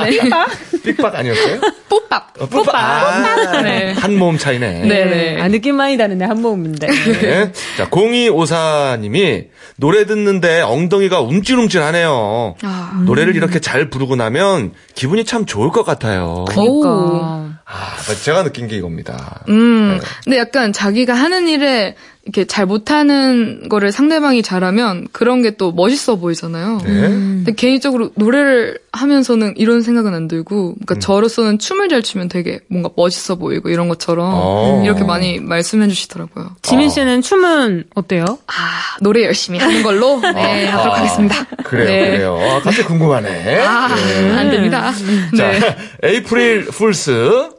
삑밥! 0.10 0.49
삑밥 0.83 1.15
아니었어요? 1.15 1.62
뽀밥. 1.89 2.41
어, 2.41 2.45
뽀밥. 2.47 2.75
아, 2.75 3.62
네. 3.62 3.93
한 3.93 4.17
모음 4.17 4.38
차이네. 4.38 4.81
네네. 4.86 5.41
아, 5.41 5.47
느낌 5.47 5.75
많이 5.75 5.97
다르네, 5.97 6.25
한 6.25 6.41
모음인데. 6.41 6.88
네. 6.88 7.51
자, 7.77 7.89
0254님이 7.89 9.47
노래 9.77 10.05
듣는데 10.05 10.62
엉덩이가 10.62 11.21
움찔움찔하네요. 11.21 12.55
아, 12.63 13.01
노래를 13.05 13.36
이렇게 13.36 13.60
잘 13.60 13.89
부르고 13.89 14.15
나면 14.15 14.73
기분이 14.95 15.25
참 15.25 15.45
좋을 15.45 15.69
것 15.69 15.83
같아요. 15.86 16.45
그러니까. 16.49 16.87
아, 16.89 17.95
제가 18.23 18.43
느낀 18.43 18.67
게 18.67 18.78
이겁니다. 18.78 19.41
음, 19.50 19.97
네. 20.00 20.08
근데 20.23 20.38
약간 20.38 20.71
자기가 20.73 21.13
하는 21.13 21.47
일에 21.47 21.95
이렇게 22.27 22.45
잘 22.45 22.65
못하는 22.65 23.67
거를 23.69 23.91
상대방이 23.91 24.41
잘하면 24.43 25.07
그런 25.11 25.41
게 25.41 25.57
또 25.57 25.71
멋있어 25.71 26.15
보이잖아요. 26.17 26.81
네. 26.83 26.91
근데 27.01 27.53
개인적으로 27.53 28.11
노래를 28.15 28.79
하면서는 28.91 29.53
이런 29.57 29.81
생각은 29.81 30.13
안 30.13 30.27
들고, 30.27 30.73
그러니까 30.75 30.95
음. 30.95 30.99
저로서는 30.99 31.59
춤을 31.59 31.89
잘 31.89 32.01
추면 32.03 32.27
되게 32.29 32.59
뭔가 32.69 32.89
멋있어 32.95 33.35
보이고 33.35 33.69
이런 33.69 33.87
것처럼 33.89 34.29
어. 34.33 34.81
이렇게 34.85 35.03
많이 35.03 35.39
말씀해 35.39 35.87
주시더라고요. 35.87 36.55
지민 36.61 36.89
씨는 36.89 37.19
어. 37.19 37.21
춤은 37.21 37.85
어때요? 37.95 38.25
아, 38.47 38.97
노래 39.01 39.23
열심히 39.23 39.59
하는 39.59 39.83
걸로 39.83 40.19
네, 40.33 40.69
아, 40.69 40.77
하도록 40.77 40.93
아, 40.95 40.99
하겠습니다. 40.99 41.45
그래요, 41.63 41.85
네. 41.85 42.11
그래요. 42.11 42.39
아, 42.39 42.61
갑자기 42.61 42.87
궁금하네. 42.87 43.59
아, 43.61 43.87
네. 43.95 44.31
안 44.33 44.51
됩니다. 44.51 44.93
자, 45.35 45.51
네. 45.51 45.77
April 46.03 46.65
Fools. 46.65 47.49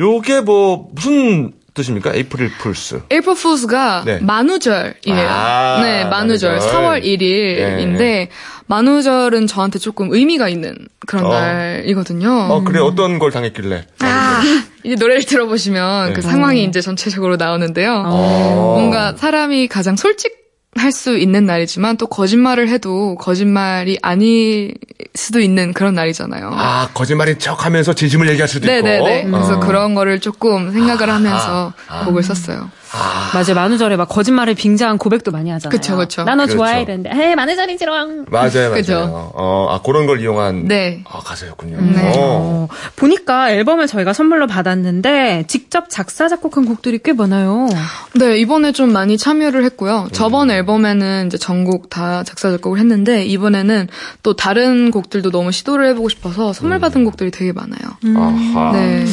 요게 0.00 0.40
뭐 0.40 0.88
무슨 0.92 1.52
뜻입니까? 1.74 2.14
April 2.14 2.50
Fools. 2.58 3.02
April 3.10 3.36
Fools가 3.36 4.02
네. 4.04 4.18
만우절이에요. 4.20 5.28
아, 5.28 5.80
네, 5.82 6.04
만우절. 6.04 6.56
만우절. 6.56 6.58
4월 6.58 7.02
1일인데 7.04 7.98
네. 7.98 8.28
만우절은 8.66 9.46
저한테 9.46 9.78
조금 9.78 10.12
의미가 10.12 10.48
있는 10.48 10.76
그런 11.06 11.26
어. 11.26 11.30
날이거든요. 11.30 12.30
어, 12.50 12.62
그래 12.64 12.80
어떤 12.80 13.18
걸 13.18 13.30
당했길래? 13.30 13.86
아, 14.00 14.42
이제 14.84 14.94
노래를 14.94 15.24
들어보시면 15.24 16.08
네. 16.08 16.12
그 16.14 16.22
상황이 16.22 16.64
이제 16.64 16.80
전체적으로 16.80 17.36
나오는데요. 17.36 18.04
어. 18.06 18.72
뭔가 18.76 19.14
사람이 19.16 19.68
가장 19.68 19.96
솔직 19.96 20.47
할 20.78 20.92
수 20.92 21.16
있는 21.18 21.46
날이지만 21.46 21.96
또 21.96 22.06
거짓말을 22.06 22.68
해도 22.68 23.14
거짓말이 23.16 23.98
아닐 24.02 24.74
수도 25.14 25.38
있는 25.40 25.72
그런 25.72 25.94
날이잖아요. 25.94 26.50
아, 26.54 26.88
거짓말인 26.94 27.38
척 27.38 27.64
하면서 27.64 27.92
진심을 27.92 28.28
얘기할 28.30 28.48
수도 28.48 28.66
네네네. 28.66 28.96
있고. 28.96 29.06
네네. 29.06 29.30
그래서 29.30 29.56
어. 29.56 29.60
그런 29.60 29.94
거를 29.94 30.18
조금 30.20 30.72
생각을 30.72 31.10
아, 31.10 31.14
하면서 31.14 31.72
아, 31.88 32.00
아. 32.00 32.04
곡을 32.06 32.22
썼어요. 32.22 32.70
아. 32.92 33.30
맞아요. 33.34 33.54
만우절에 33.54 33.96
막 33.96 34.08
거짓말을 34.08 34.54
빙자한 34.54 34.98
고백도 34.98 35.30
많이 35.30 35.50
하잖아요. 35.50 35.70
그쵸, 35.70 35.96
그쵸. 35.96 36.24
나너 36.24 36.44
그렇죠. 36.44 36.58
좋아해 36.58 36.82
이랬는데, 36.82 37.10
에이, 37.12 37.34
만우절이지롱. 37.34 38.26
맞아요, 38.28 38.70
맞아요. 38.70 39.30
어, 39.34 39.68
아, 39.70 39.80
그런 39.82 40.06
걸 40.06 40.20
이용한. 40.20 40.66
네. 40.66 41.02
아, 41.08 41.18
가사였군요. 41.18 41.80
네. 41.80 42.12
어. 42.16 42.68
보니까 42.96 43.50
앨범을 43.50 43.86
저희가 43.86 44.12
선물로 44.12 44.46
받았는데, 44.46 45.44
직접 45.48 45.90
작사, 45.90 46.28
작곡한 46.28 46.64
곡들이 46.64 46.98
꽤 47.02 47.12
많아요. 47.12 47.68
네, 48.14 48.38
이번에 48.38 48.72
좀 48.72 48.92
많이 48.92 49.18
참여를 49.18 49.64
했고요. 49.64 50.08
저번 50.12 50.50
음. 50.50 50.54
앨범에는 50.54 51.26
이제 51.26 51.38
전곡 51.38 51.90
다 51.90 52.24
작사, 52.24 52.50
작곡을 52.50 52.78
했는데, 52.78 53.24
이번에는 53.24 53.88
또 54.22 54.34
다른 54.34 54.90
곡들도 54.90 55.30
너무 55.30 55.52
시도를 55.52 55.86
해보고 55.88 56.08
싶어서 56.08 56.52
선물 56.52 56.78
음. 56.78 56.80
받은 56.80 57.02
음. 57.02 57.04
곡들이 57.04 57.30
되게 57.30 57.52
많아요. 57.52 57.78
음. 58.04 58.16
아하. 58.16 58.72
네. 58.72 59.04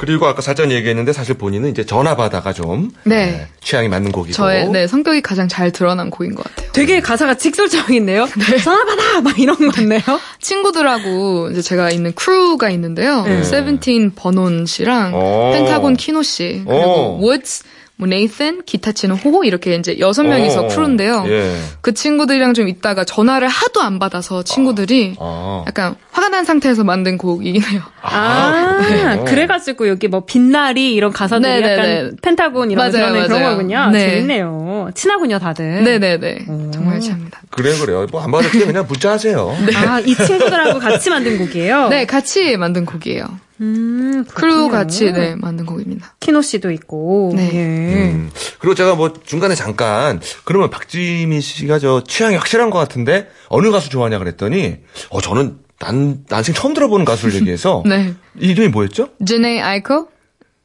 그리고 0.00 0.26
아까 0.26 0.40
살짝 0.40 0.70
얘기했는데 0.70 1.12
사실 1.12 1.34
본인은 1.34 1.68
이제 1.68 1.84
전화 1.84 2.16
받아가 2.16 2.54
좀 2.54 2.90
네. 3.04 3.26
네, 3.26 3.46
취향이 3.62 3.90
맞는 3.90 4.12
곡이고 4.12 4.32
저의 4.32 4.66
네, 4.70 4.86
성격이 4.86 5.20
가장 5.20 5.46
잘 5.46 5.70
드러난 5.70 6.08
곡인 6.08 6.34
것 6.34 6.42
같아요. 6.42 6.72
되게 6.72 7.00
가사가 7.00 7.34
직설적인데요. 7.34 8.24
네. 8.50 8.56
전화 8.56 8.82
받아 8.86 9.20
막 9.20 9.38
이런 9.38 9.58
거 9.58 9.68
같네요. 9.70 10.00
친구들하고 10.40 11.50
이제 11.50 11.60
제가 11.60 11.90
있는 11.90 12.14
crew가 12.14 12.70
있는데요. 12.70 13.24
네. 13.24 13.44
세븐틴 13.44 14.12
버논 14.14 14.64
씨랑 14.64 15.14
오. 15.14 15.52
펜타곤 15.52 15.96
키노 15.96 16.22
씨 16.22 16.62
그리고 16.66 17.18
우즈 17.20 17.64
뭐 18.00 18.08
네이슨, 18.08 18.62
기타 18.64 18.92
치는 18.92 19.14
호호 19.14 19.44
이렇게 19.44 19.74
이제 19.74 19.98
여섯 19.98 20.22
명이서 20.22 20.68
크루인데요. 20.68 21.24
예. 21.28 21.54
그 21.82 21.92
친구들이랑 21.92 22.54
좀 22.54 22.66
있다가 22.66 23.04
전화를 23.04 23.46
하도 23.46 23.82
안 23.82 23.98
받아서 23.98 24.42
친구들이 24.42 25.16
아. 25.20 25.64
약간 25.68 25.96
화가 26.10 26.30
난 26.30 26.46
상태에서 26.46 26.82
만든 26.82 27.18
곡이긴 27.18 27.62
해요. 27.62 27.82
아, 28.00 28.08
아 28.10 28.80
네. 28.88 29.24
그래가지고 29.24 29.86
여기 29.88 30.08
뭐 30.08 30.24
빛나리 30.24 30.94
이런 30.94 31.12
가사들이 31.12 31.60
네네네. 31.60 31.72
약간 31.72 32.16
펜타곤 32.22 32.70
이런 32.70 32.90
맞아요, 32.90 33.12
맞아요. 33.12 33.28
그런 33.28 33.42
거군요. 33.42 33.90
네. 33.92 34.10
재밌네요. 34.10 34.90
친하군요, 34.94 35.38
다들. 35.38 35.84
네네네. 35.84 36.46
오. 36.48 36.70
정말 36.70 37.00
친합니다. 37.00 37.42
그래 37.50 37.76
그래요. 37.78 38.06
뭐 38.10 38.22
안 38.22 38.30
받을 38.30 38.50
때 38.50 38.64
그냥 38.64 38.86
문자하세요. 38.88 39.58
네. 39.66 39.76
아이 39.76 40.14
친구들하고 40.14 40.78
같이 40.78 41.10
만든 41.10 41.36
곡이에요? 41.36 41.88
네, 41.88 42.06
같이 42.06 42.56
만든 42.56 42.86
곡이에요. 42.86 43.26
음, 43.60 44.24
크루 44.26 44.68
같이 44.68 45.12
네, 45.12 45.34
만든 45.36 45.66
곡입니다. 45.66 46.14
키노 46.20 46.40
씨도 46.42 46.70
있고. 46.70 47.32
네. 47.36 47.50
예. 47.52 48.12
음, 48.12 48.30
그리고 48.58 48.74
제가 48.74 48.94
뭐 48.94 49.12
중간에 49.12 49.54
잠깐 49.54 50.20
그러면 50.44 50.70
박지민 50.70 51.40
씨가 51.40 51.78
저 51.78 52.02
취향이 52.06 52.36
확실한 52.36 52.70
것 52.70 52.78
같은데 52.78 53.28
어느 53.48 53.70
가수 53.70 53.90
좋아하냐 53.90 54.18
그랬더니 54.18 54.78
어 55.10 55.20
저는 55.20 55.58
난 55.78 56.24
난생 56.28 56.54
처음 56.54 56.74
들어보는 56.74 57.04
가수를 57.04 57.34
얘기해서 57.34 57.82
네. 57.88 58.14
이름이 58.38 58.68
뭐였죠? 58.68 59.10
제네 59.26 59.60
아이코. 59.60 60.08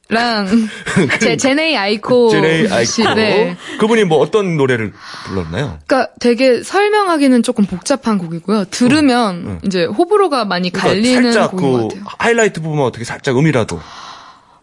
랑 0.07 0.47
제, 1.19 1.35
제네이 1.35 1.75
아이코 1.75 2.29
제네이 2.29 2.67
아이코 2.71 3.13
네. 3.15 3.57
그분이 3.79 4.03
뭐 4.03 4.19
어떤 4.19 4.55
노래를 4.55 4.93
불렀나요? 5.25 5.79
그러니까 5.87 6.13
되게 6.19 6.61
설명하기는 6.61 7.41
조금 7.41 7.65
복잡한 7.65 8.19
곡이고요. 8.19 8.65
들으면 8.65 9.35
음, 9.35 9.47
음. 9.47 9.59
이제 9.63 9.85
호불호가 9.85 10.45
많이 10.45 10.69
그러니까 10.69 10.89
갈리는 10.89 11.33
살짝 11.33 11.51
곡인 11.51 11.65
그 11.71 11.77
것 11.77 11.87
같아요. 11.87 12.03
하이라이트 12.19 12.61
부분 12.61 12.81
어떻게 12.81 13.03
살짝 13.03 13.35
음이라도. 13.37 13.79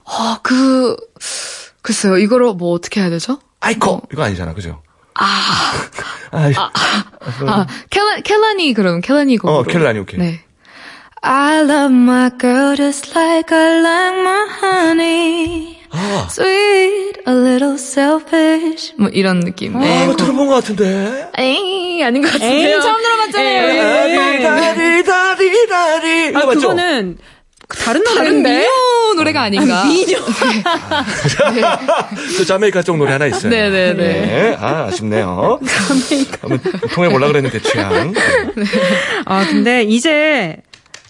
아 0.04 0.38
그 0.42 0.96
글쎄요 1.82 2.18
이거를 2.18 2.54
뭐 2.54 2.72
어떻게 2.72 3.00
해야 3.00 3.10
되죠? 3.10 3.40
아이코 3.60 3.90
뭐. 3.90 4.02
이거 4.12 4.22
아니잖아 4.22 4.54
그죠? 4.54 4.80
아, 5.14 5.24
아, 6.30 6.50
아, 6.56 6.70
아, 7.46 7.66
켈라, 7.90 8.20
켈라니 8.24 8.72
그럼 8.74 9.00
켈라니 9.00 9.38
곡으로. 9.38 9.58
어 9.58 9.62
켈라니 9.64 9.98
오케이. 9.98 10.20
네. 10.20 10.40
I 11.24 11.62
love 11.62 11.92
my 11.92 12.30
girl 12.36 12.74
just 12.74 13.14
like 13.14 13.52
I 13.52 13.80
like 13.80 14.22
my 14.22 14.46
honey. 14.60 15.78
아. 15.90 16.26
Sweet, 16.28 17.20
a 17.28 17.32
little 17.32 17.74
selfish. 17.78 18.92
뭐 18.98 19.08
이런 19.12 19.38
느낌. 19.40 19.76
아, 19.76 19.80
네, 19.80 20.04
이거 20.04 20.16
들어본 20.16 20.48
것 20.48 20.54
같은데. 20.54 21.28
에이, 21.38 22.02
아닌 22.02 22.22
것 22.22 22.32
같은데요. 22.32 22.76
에이, 22.76 22.80
처음 22.82 23.00
들어봤잖아요. 23.02 24.42
다리, 24.42 25.04
다리, 25.04 25.66
다리. 25.68 26.36
아, 26.36 26.46
맞죠? 26.46 26.60
그거는 26.60 27.18
다른 27.68 28.02
노래인데? 28.02 28.50
미녀 28.50 29.14
노래가 29.14 29.42
아닌가? 29.42 29.82
아, 29.82 29.84
미녀. 29.84 30.18
네. 30.18 31.62
저 32.36 32.44
자메이카 32.44 32.82
쪽 32.82 32.96
노래 32.96 33.12
하나 33.12 33.26
있어요. 33.26 33.48
네네네. 33.50 33.94
네. 33.94 34.56
아, 34.58 34.86
아쉽네요. 34.88 35.60
자메이카. 35.64 36.38
한번 36.48 36.60
통해 36.94 37.08
보려고 37.10 37.32
그랬는데, 37.32 37.60
취향. 37.60 38.12
네. 38.12 38.64
아, 39.24 39.46
근데 39.46 39.82
이제 39.84 40.56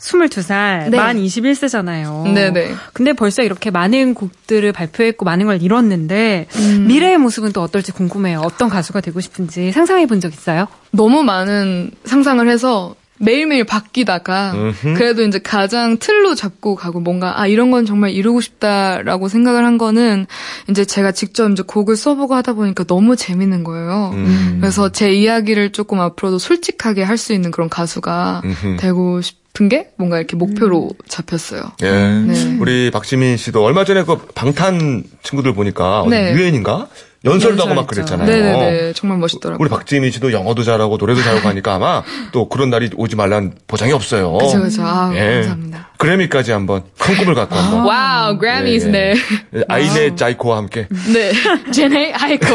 22살, 0.03 0.91
네. 0.91 0.97
만 0.97 1.17
21세잖아요. 1.17 2.33
네네. 2.33 2.75
근데 2.93 3.13
벌써 3.13 3.43
이렇게 3.43 3.71
많은 3.71 4.15
곡들을 4.15 4.71
발표했고 4.73 5.25
많은 5.25 5.47
걸 5.47 5.63
이뤘는데 5.63 6.49
음. 6.57 6.87
미래의 6.89 7.19
모습은 7.19 7.53
또 7.53 7.63
어떨지 7.63 7.93
궁금해요. 7.93 8.41
어떤 8.41 8.69
가수가 8.69 9.01
되고 9.01 9.21
싶은지 9.21 9.71
상상해 9.73 10.07
본 10.07 10.23
적 10.23 10.33
있어요? 10.33 10.69
너무 10.93 11.23
많은 11.25 11.91
상상을 12.05 12.49
해서 12.49 12.95
매일매일 13.19 13.65
바뀌다가 13.65 14.53
음흠. 14.55 14.95
그래도 14.95 15.23
이제 15.23 15.39
가장 15.41 15.97
틀로 15.99 16.35
잡고 16.35 16.75
가고 16.77 17.01
뭔가 17.01 17.41
아 17.41 17.47
이런 17.47 17.71
건 17.73 17.87
정말 17.87 18.11
이루고 18.11 18.41
싶다라고 18.41 19.29
생각을 19.29 19.65
한 19.65 19.79
거는 19.79 20.27
이제 20.71 20.85
제가 20.85 21.11
직접 21.13 21.49
이제 21.51 21.63
곡을 21.67 21.97
써보고 21.97 22.35
하다 22.35 22.53
보니까 22.55 22.85
너무 22.85 23.15
재밌는 23.17 23.63
거예요. 23.65 24.11
음. 24.15 24.59
그래서 24.61 24.91
제 24.91 25.13
이야기를 25.13 25.71
조금 25.73 26.01
앞으로도 26.01 26.39
솔직하게 26.39 27.03
할 27.05 27.17
수 27.19 27.33
있는 27.33 27.51
그런 27.53 27.69
가수가 27.69 28.43
음흠. 28.45 28.77
되고 28.79 29.21
싶은 29.21 29.42
게 29.69 29.91
뭔가 29.97 30.17
이렇게 30.19 30.35
목표로 30.35 30.91
음. 30.93 31.07
잡혔어요. 31.09 31.63
예. 31.83 31.91
네. 31.91 32.57
우리 32.59 32.91
박지민 32.91 33.37
씨도 33.37 33.63
얼마 33.63 33.85
전에 33.85 34.03
그 34.03 34.17
방탄 34.35 35.05
친구들 35.23 35.53
보니까 35.55 36.05
네. 36.09 36.33
유엔인가? 36.33 36.89
연설도 37.25 37.63
하고 37.63 37.75
막 37.75 37.87
그랬잖아요. 37.87 38.27
네네네. 38.29 38.93
정말 38.95 39.19
멋있더라고요. 39.19 39.63
우리 39.63 39.71
박지민 39.71 40.11
씨도 40.11 40.33
영어도 40.33 40.65
잘하고 40.65 40.97
노래도 40.97 41.23
잘하고 41.23 41.49
하니까 41.49 41.75
아마 41.75 42.03
또 42.33 42.49
그런 42.49 42.71
날이 42.71 42.91
오지 42.97 43.15
말란 43.15 43.53
보장이 43.69 43.93
없어요. 43.93 44.39
그죠, 44.39 44.61
그죠. 44.61 44.83
아, 44.83 45.13
예. 45.15 45.35
감사합니다. 45.35 45.89
그래미까지 46.03 46.51
한번 46.51 46.83
큰 46.99 47.17
꿈을 47.17 47.35
갖고 47.35 47.55
한번. 47.55 47.85
Wow, 47.85 48.37
Grammys, 48.37 48.89
네. 48.89 49.15
예. 49.55 49.63
아이네 49.69 50.17
자이코와 50.17 50.57
함께. 50.57 50.89
네. 51.13 51.33
제네 51.73 52.13
아이코. 52.15 52.47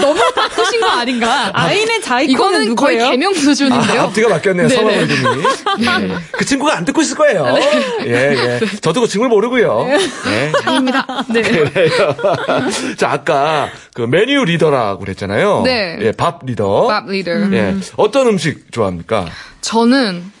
너무 0.00 0.18
바꾸신 0.34 0.80
거 0.80 0.86
아닌가? 0.88 1.50
아이네 1.52 2.00
자이코는 2.00 2.30
이거는 2.30 2.68
누구예요? 2.68 2.98
거의 2.98 3.10
개명 3.10 3.34
수준인데요. 3.34 4.00
아, 4.00 4.04
앞뒤가 4.04 4.28
바뀌었네요, 4.30 4.68
성함 4.70 4.94
이름이. 4.94 5.42
네. 6.08 6.14
그 6.32 6.44
친구가 6.46 6.74
안 6.74 6.86
듣고 6.86 7.02
있을 7.02 7.18
거예요. 7.18 7.44
네. 7.52 8.06
예, 8.06 8.10
예. 8.12 8.60
저도 8.80 9.02
그 9.02 9.08
친구를 9.08 9.28
모르고요. 9.28 9.84
네. 9.84 10.52
아닙니다. 10.64 11.06
네. 11.28 11.42
자, 12.96 13.12
아까 13.12 13.68
그 13.92 14.02
메뉴 14.02 14.42
리더라고 14.42 15.00
그랬잖아요. 15.00 15.62
네. 15.66 15.98
예, 16.00 16.12
밥 16.12 16.40
리더. 16.46 16.86
밥 16.86 17.06
리더. 17.08 17.30
예. 17.52 17.74
어떤 17.96 18.26
음식 18.28 18.72
좋아합니까? 18.72 19.26
저는 19.60 20.32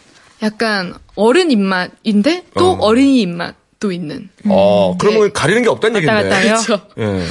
약간 0.42 0.94
어른 1.14 1.50
입맛인데 1.50 2.44
또 2.54 2.72
어. 2.72 2.92
린이 2.92 3.20
입맛도 3.22 3.92
있는. 3.92 4.28
어, 4.48 4.92
음. 4.92 4.98
그러면 4.98 5.22
네. 5.24 5.32
가리는 5.32 5.62
게 5.62 5.68
없다는 5.68 5.96
얘기인데. 6.02 6.42
그렇죠. 6.42 6.80
예. 6.98 7.22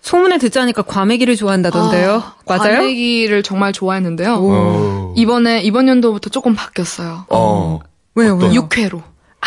소문에 0.00 0.38
듣자니까 0.38 0.82
과메기를 0.82 1.36
좋아한다던데요. 1.36 2.14
아, 2.14 2.34
맞아요? 2.46 2.76
과메기를 2.78 3.42
정말 3.42 3.72
좋아했는데요. 3.72 5.14
이번에 5.16 5.62
이번 5.62 5.88
연도부터 5.88 6.28
조금 6.30 6.54
바뀌었어요. 6.54 7.26
어. 7.28 7.78
왜요? 8.14 8.36
왜요? 8.36 8.52
육회로. 8.52 9.02
아. 9.40 9.46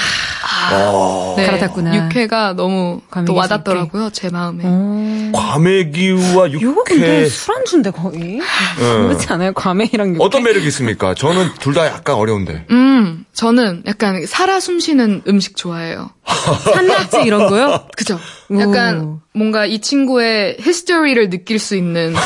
아, 0.71 1.33
네. 1.37 1.45
갈아탔구나. 1.45 1.95
육회가 1.95 2.53
너무 2.53 3.01
또 3.25 3.33
와닿더라고요. 3.35 4.09
제 4.11 4.29
마음에. 4.29 4.63
오. 4.65 5.31
과메기와 5.33 6.51
육회. 6.51 6.65
이거 6.65 6.83
근데 6.83 7.25
술안주인데 7.27 7.91
거의. 7.91 8.19
네. 8.19 8.41
그렇지 8.79 9.27
않아요? 9.33 9.53
과메기랑 9.53 10.09
육회. 10.15 10.23
어떤 10.23 10.43
매력이 10.43 10.65
있습니까? 10.67 11.13
저는 11.13 11.49
둘 11.59 11.75
다 11.75 11.85
약간 11.87 12.15
어려운데. 12.15 12.65
음, 12.71 13.25
저는 13.33 13.83
약간 13.85 14.25
살아 14.25 14.61
숨쉬는 14.61 15.23
음식 15.27 15.57
좋아해요. 15.57 16.09
산낙지 16.25 17.21
이런 17.23 17.47
거요? 17.49 17.85
그죠. 17.95 18.19
약간 18.59 19.01
오. 19.01 19.19
뭔가 19.33 19.65
이 19.65 19.79
친구의 19.79 20.57
히스토리를 20.61 21.29
느낄 21.29 21.59
수 21.59 21.75
있는. 21.75 22.13
네. 22.13 22.19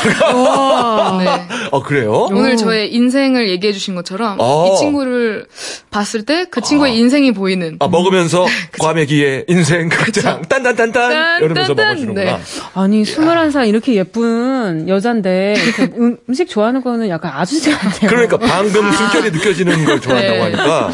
아, 1.72 1.80
그래요? 1.84 2.28
오늘 2.30 2.52
오. 2.52 2.56
저의 2.56 2.92
인생을 2.94 3.48
얘기해 3.50 3.72
주신 3.72 3.94
것처럼 3.94 4.40
아. 4.40 4.66
이 4.72 4.78
친구를 4.78 5.46
봤을 5.90 6.24
때 6.24 6.46
그 6.50 6.60
친구의 6.60 6.92
아. 6.92 6.94
인생이 6.94 7.32
보이는. 7.32 7.76
아, 7.80 7.88
먹으면서 7.88 8.46
과메기의 8.78 9.46
인생 9.48 9.88
극장 9.88 10.42
딴딴딴딴 10.42 11.42
이러면서 11.42 11.74
먹어주는구나. 11.74 12.36
네. 12.36 12.42
아니, 12.74 13.02
21살 13.02 13.68
이렇게 13.68 13.94
예쁜 13.94 14.88
여잔데 14.88 15.54
음, 15.98 16.16
식 16.34 16.48
좋아하는 16.48 16.82
거는 16.82 17.08
약간 17.08 17.32
아주씨 17.34 17.70
같아요. 17.70 18.08
그러니까 18.08 18.36
방금 18.38 18.90
숨결이 18.92 19.30
느껴지는 19.32 19.84
걸 19.84 20.00
좋아한다고 20.00 20.34
네. 20.34 20.40
하니까 20.42 20.90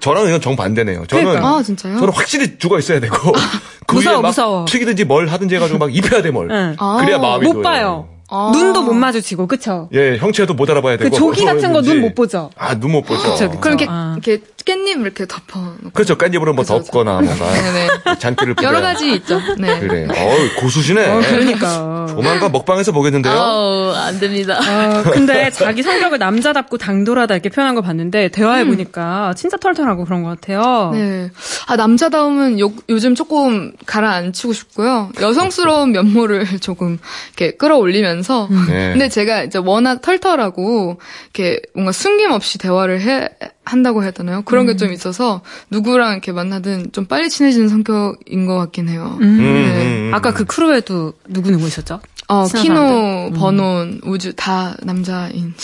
저랑 0.00 0.26
이건 0.28 0.40
정반대네요. 0.40 1.06
저는 1.06 1.24
그러니까. 1.24 1.48
아, 1.48 1.62
진짜요? 1.62 1.98
저는 1.98 2.12
확 2.12 2.27
실히 2.28 2.58
죽어 2.58 2.78
있어야 2.78 3.00
되고 3.00 3.16
그 3.86 3.94
무서워, 3.96 4.20
무서워. 4.20 4.64
튀기든지 4.66 5.04
뭘 5.04 5.28
하든지 5.28 5.54
해가지고 5.56 5.78
막 5.78 5.94
입혀야 5.94 6.20
돼 6.22 6.30
뭘. 6.30 6.50
응. 6.50 6.76
그래야 7.00 7.16
아, 7.16 7.18
마음이 7.18 7.46
못 7.52 7.62
봐요. 7.62 8.06
아. 8.30 8.50
눈도 8.52 8.82
못 8.82 8.92
마주치고 8.92 9.46
그쵸? 9.46 9.88
예, 9.94 10.18
형체도 10.18 10.52
못 10.52 10.68
알아봐야 10.68 10.98
되고. 10.98 11.08
그 11.10 11.16
조기 11.16 11.46
같은 11.46 11.72
거 11.72 11.80
눈 11.80 12.02
못 12.02 12.14
보죠. 12.14 12.50
아, 12.58 12.78
눈 12.78 12.92
못 12.92 13.00
보죠. 13.06 13.22
그쵸, 13.22 13.50
그럼 13.58 13.78
이렇게, 13.78 13.86
아. 13.88 14.12
이렇게 14.22 14.42
깻잎 14.64 15.00
이렇게 15.00 15.26
덮어. 15.26 15.74
그렇죠. 15.92 16.16
깻잎으로 16.18 16.52
뭐 16.52 16.56
그쵸, 16.64 16.78
덮거나 16.82 17.18
그쵸. 17.20 17.34
뭔가 17.34 17.52
네네. 17.52 18.18
잔기를 18.18 18.54
뿌려. 18.54 18.68
여러 18.68 18.80
가지 18.80 19.12
있죠. 19.12 19.40
네. 19.58 19.78
그래. 19.80 20.06
어, 20.10 20.60
고수시네. 20.60 21.08
어, 21.08 21.20
그러니까. 21.20 22.06
조만간 22.08 22.50
먹방에서 22.52 22.92
보겠는데요. 22.92 23.32
어, 23.34 23.92
안 23.96 24.18
됩니다. 24.18 24.58
어, 24.58 25.02
근데 25.10 25.50
자기 25.50 25.82
성격을 25.82 26.18
남자답고 26.18 26.78
당돌하다 26.78 27.34
이렇게 27.34 27.48
표현한 27.48 27.74
걸 27.76 27.84
봤는데 27.84 28.28
대화해 28.28 28.62
음. 28.62 28.68
보니까 28.70 29.32
진짜 29.36 29.56
털털하고 29.56 30.04
그런 30.04 30.22
것 30.22 30.30
같아요. 30.30 30.90
네. 30.92 31.30
아 31.66 31.76
남자다움은 31.76 32.58
요, 32.60 32.72
요즘 32.88 33.14
조금 33.14 33.72
가라앉히고 33.86 34.52
싶고요. 34.52 35.10
여성스러운 35.20 35.92
면모를 35.92 36.46
조금 36.60 36.98
이렇게 37.36 37.56
끌어올리면서. 37.56 38.48
음. 38.50 38.66
네. 38.68 38.90
근데 38.92 39.08
제가 39.08 39.44
이제 39.44 39.58
워낙 39.58 40.02
털털하고 40.02 40.98
이렇게 41.34 41.60
뭔가 41.74 41.92
숨김없이 41.92 42.58
대화를 42.58 43.00
해 43.00 43.28
한다고 43.68 44.02
해야 44.02 44.10
되나요? 44.10 44.42
그런 44.42 44.64
음. 44.64 44.72
게좀 44.72 44.92
있어서 44.92 45.42
누구랑 45.70 46.12
이렇게 46.12 46.32
만나든 46.32 46.90
좀 46.92 47.04
빨리 47.06 47.28
친해지는 47.28 47.68
성격인 47.68 48.46
것 48.46 48.56
같긴 48.56 48.88
해요. 48.88 49.18
음. 49.20 49.36
네. 49.38 50.08
음. 50.08 50.10
아까 50.14 50.32
그 50.32 50.44
크루에도 50.44 51.12
누구 51.28 51.50
누구 51.50 51.66
있었죠? 51.66 52.00
어, 52.28 52.44
키노, 52.46 53.28
음. 53.28 53.32
버논, 53.34 54.00
우주 54.04 54.34
다 54.34 54.74
남자인 54.82 55.54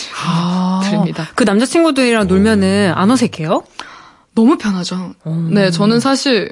친구들입니다. 0.83 1.23
아. 1.23 1.27
그 1.35 1.43
남자친구들이랑 1.43 2.27
놀면은 2.27 2.91
안 2.95 3.11
어색해요? 3.11 3.63
너무 4.33 4.57
편하죠. 4.57 5.13
음. 5.27 5.51
네, 5.53 5.69
저는 5.71 5.99
사실 5.99 6.51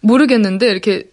모르겠는데 0.00 0.68
이렇게 0.68 1.08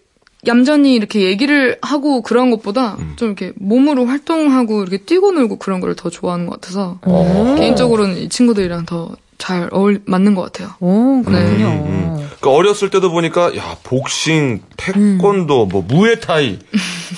얌전히 0.47 0.95
이렇게 0.95 1.23
얘기를 1.23 1.77
하고 1.81 2.21
그런 2.21 2.49
것보다 2.49 2.95
음. 2.99 3.13
좀 3.17 3.27
이렇게 3.29 3.51
몸으로 3.57 4.05
활동하고 4.05 4.81
이렇게 4.81 4.97
뛰고 4.97 5.31
놀고 5.33 5.57
그런 5.59 5.79
걸 5.81 5.95
더 5.95 6.09
좋아하는 6.09 6.45
것 6.45 6.59
같아서 6.61 6.99
오. 7.05 7.55
개인적으로는 7.55 8.17
이 8.17 8.29
친구들이랑 8.29 8.85
더 8.85 9.11
잘 9.39 9.69
어울 9.71 10.01
맞는 10.05 10.35
것 10.35 10.43
같아요. 10.43 10.75
오, 10.79 11.23
그렇군요. 11.23 11.69
네. 11.69 11.79
음, 11.79 11.85
음. 11.87 12.29
그러니까 12.39 12.51
어렸을 12.51 12.91
때도 12.91 13.09
보니까 13.09 13.55
야 13.57 13.75
복싱, 13.83 14.61
태권도, 14.77 15.63
음. 15.63 15.69
뭐 15.69 15.81
무에타이 15.81 16.59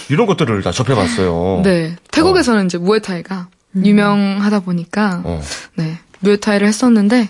이런 0.10 0.28
것들을 0.28 0.62
다 0.62 0.72
접해봤어요. 0.72 1.62
네, 1.66 1.98
태국에서는 2.12 2.62
어. 2.62 2.66
이제 2.66 2.78
무에타이가 2.78 3.48
음. 3.76 3.86
유명하다 3.86 4.62
보니까 4.62 5.22
어. 5.26 5.42
네 5.76 5.98
무에타이를 6.20 6.66
했었는데 6.68 7.30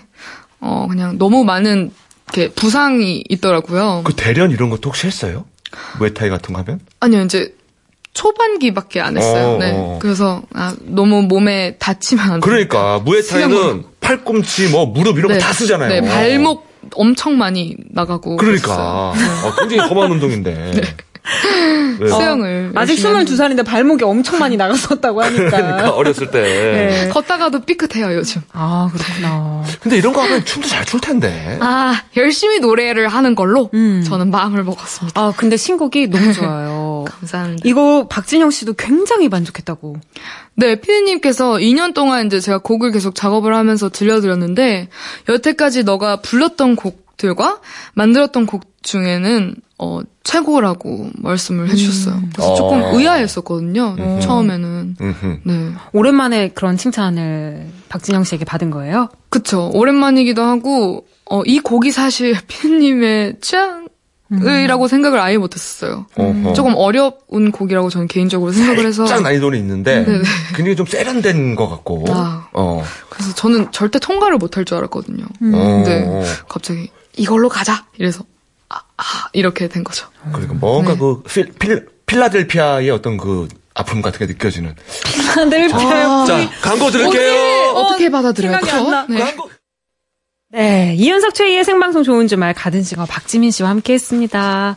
어 0.60 0.86
그냥 0.88 1.18
너무 1.18 1.42
많은 1.42 1.90
이렇게 2.32 2.52
부상이 2.54 3.24
있더라고요. 3.28 4.02
그 4.04 4.14
대련 4.14 4.50
이런 4.50 4.70
것도 4.70 4.90
혹시 4.90 5.06
했어요? 5.06 5.44
무에타이 5.98 6.28
같은 6.28 6.52
거 6.54 6.60
하면? 6.60 6.80
아니요, 7.00 7.22
이제 7.22 7.54
초반기밖에 8.14 9.00
안 9.00 9.16
했어요. 9.16 9.54
어, 9.54 9.58
네. 9.58 9.72
어. 9.74 9.98
그래서 10.00 10.42
아, 10.52 10.74
너무 10.82 11.22
몸에 11.22 11.76
다치면 11.78 12.30
안 12.30 12.40
돼. 12.40 12.44
그러니까 12.44 12.98
무에타이는 13.00 13.84
팔꿈치, 14.16 14.68
뭐 14.68 14.86
무릎 14.86 15.18
이런 15.18 15.32
네. 15.32 15.38
거다 15.38 15.52
쓰잖아요. 15.52 15.88
네, 15.88 16.00
발목 16.08 16.66
엄청 16.94 17.38
많이 17.38 17.76
나가고. 17.90 18.36
그러니까 18.36 19.12
어, 19.12 19.14
굉장히 19.60 19.88
험한 19.88 20.12
운동인데. 20.12 20.72
네. 20.74 20.82
네. 22.00 22.08
수영을. 22.08 22.72
어, 22.74 22.80
아직 22.80 22.96
22살인데 22.96 23.64
발목이 23.64 24.02
엄청 24.02 24.40
많이 24.40 24.56
나갔었다고 24.56 25.22
하니까. 25.22 25.50
그러니까 25.50 25.90
어렸을 25.90 26.30
때. 26.32 26.40
네. 26.42 27.08
걷다가도 27.10 27.60
삐끗해요, 27.60 28.12
요즘. 28.16 28.42
아, 28.52 28.90
그렇구나. 28.92 29.62
근데 29.80 29.98
이런 29.98 30.12
거 30.12 30.22
하면 30.22 30.44
춤도 30.44 30.68
잘 30.68 30.82
출 30.84 31.00
텐데. 31.00 31.58
아, 31.60 32.02
열심히 32.16 32.58
노래를 32.58 33.06
하는 33.08 33.34
걸로 33.36 33.70
음. 33.72 34.04
저는 34.06 34.30
마음을 34.30 34.64
먹었습니다. 34.64 35.18
아, 35.18 35.32
근데 35.36 35.56
신곡이 35.56 36.08
너무 36.08 36.32
좋아요. 36.34 36.70
감사합니다. 37.18 37.68
이거 37.68 38.06
박진영 38.08 38.50
씨도 38.50 38.74
굉장히 38.74 39.28
만족했다고. 39.28 39.96
네, 40.54 40.76
피디님께서 40.76 41.54
2년 41.54 41.94
동안 41.94 42.26
이제 42.26 42.40
제가 42.40 42.58
곡을 42.58 42.92
계속 42.92 43.14
작업을 43.14 43.54
하면서 43.54 43.88
들려드렸는데, 43.88 44.88
여태까지 45.28 45.84
너가 45.84 46.16
불렀던 46.16 46.76
곡들과 46.76 47.60
만들었던 47.94 48.46
곡 48.46 48.64
중에는 48.82 49.54
어, 49.78 50.00
최고라고 50.22 51.10
말씀을 51.14 51.68
해주셨어요. 51.70 52.14
음. 52.14 52.30
그래서 52.32 52.54
조금 52.54 52.82
어. 52.82 52.96
의아했었거든요. 52.96 53.96
음. 53.98 54.20
처음에는. 54.20 54.96
네. 55.42 55.72
오랜만에 55.92 56.50
그런 56.50 56.76
칭찬을 56.76 57.66
박진영 57.88 58.22
씨에게 58.22 58.44
받은 58.44 58.70
거예요? 58.70 59.08
그쵸. 59.28 59.70
오랜만이기도 59.74 60.42
하고, 60.42 61.06
어, 61.28 61.42
이 61.44 61.58
곡이 61.58 61.90
사실 61.90 62.36
피디님의 62.46 63.38
취향, 63.40 63.81
이라고 64.40 64.84
음. 64.84 64.88
생각을 64.88 65.20
아예 65.20 65.36
못했었어요. 65.36 66.06
음. 66.18 66.52
조금 66.54 66.74
어려운 66.76 67.52
곡이라고 67.52 67.90
저는 67.90 68.08
개인적으로 68.08 68.52
생각을 68.52 68.86
해서 68.86 69.06
살짝 69.06 69.22
난이도는 69.22 69.58
있는데 69.58 70.04
네네. 70.04 70.22
굉장히 70.54 70.76
좀 70.76 70.86
세련된 70.86 71.54
것 71.54 71.68
같고. 71.68 72.04
아, 72.08 72.48
어. 72.52 72.82
그래서 73.10 73.34
저는 73.34 73.72
절대 73.72 73.98
통과를 73.98 74.38
못할 74.38 74.64
줄 74.64 74.78
알았거든요. 74.78 75.24
음. 75.42 75.52
근데 75.52 76.24
갑자기 76.48 76.90
이걸로 77.16 77.48
가자 77.48 77.84
이래서 77.98 78.24
아, 78.68 78.80
아 78.96 79.02
이렇게 79.32 79.68
된 79.68 79.84
거죠. 79.84 80.06
그러니까 80.32 80.54
뭔가 80.54 80.92
네. 80.94 80.98
그 80.98 81.22
필, 81.22 81.52
필, 81.58 81.88
필라델피아의 82.06 82.90
어떤 82.90 83.16
그 83.16 83.48
아픔 83.74 84.02
같은 84.02 84.18
게 84.18 84.26
느껴지는. 84.26 84.74
필라델피아. 85.04 86.22
아, 86.22 86.24
자 86.26 86.50
광고 86.62 86.90
들을게요. 86.90 87.70
어떻게, 87.70 87.80
어떻게 87.80 88.10
받아들여요? 88.10 88.58
네. 89.08 89.18
광고. 89.18 89.51
네, 90.54 90.94
이현석 90.98 91.34
최희의 91.34 91.64
생방송 91.64 92.02
좋은 92.02 92.28
주말 92.28 92.52
가든 92.52 92.82
싱어 92.82 93.06
박지민 93.06 93.50
씨와 93.50 93.70
함께했습니다. 93.70 94.76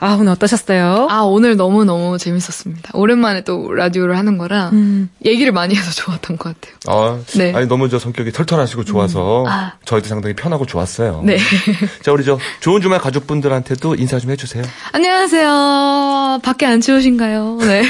아 0.00 0.16
오늘 0.20 0.32
어떠셨어요? 0.32 1.06
아 1.08 1.22
오늘 1.22 1.56
너무 1.56 1.86
너무 1.86 2.18
재밌었습니다. 2.18 2.90
오랜만에 2.92 3.40
또 3.40 3.72
라디오를 3.72 4.18
하는 4.18 4.36
거라 4.36 4.68
음. 4.74 5.08
얘기를 5.24 5.50
많이 5.50 5.74
해서 5.74 5.90
좋았던 5.92 6.36
것 6.36 6.60
같아요. 6.60 6.76
아, 6.88 7.18
네. 7.38 7.54
아니 7.54 7.66
너무 7.66 7.88
저 7.88 7.98
성격이 7.98 8.32
털털하시고 8.32 8.84
좋아서 8.84 9.44
음. 9.44 9.46
아. 9.46 9.72
저희도 9.86 10.08
상당히 10.08 10.36
편하고 10.36 10.66
좋았어요. 10.66 11.22
네. 11.24 11.38
자 12.04 12.12
우리 12.12 12.22
저 12.22 12.38
좋은 12.60 12.82
주말 12.82 13.00
가족분들한테도 13.00 13.94
인사 13.94 14.18
좀 14.18 14.30
해주세요. 14.30 14.62
안녕하세요. 14.92 16.40
밖에 16.42 16.66
안 16.66 16.82
추우신가요? 16.82 17.56
네. 17.62 17.82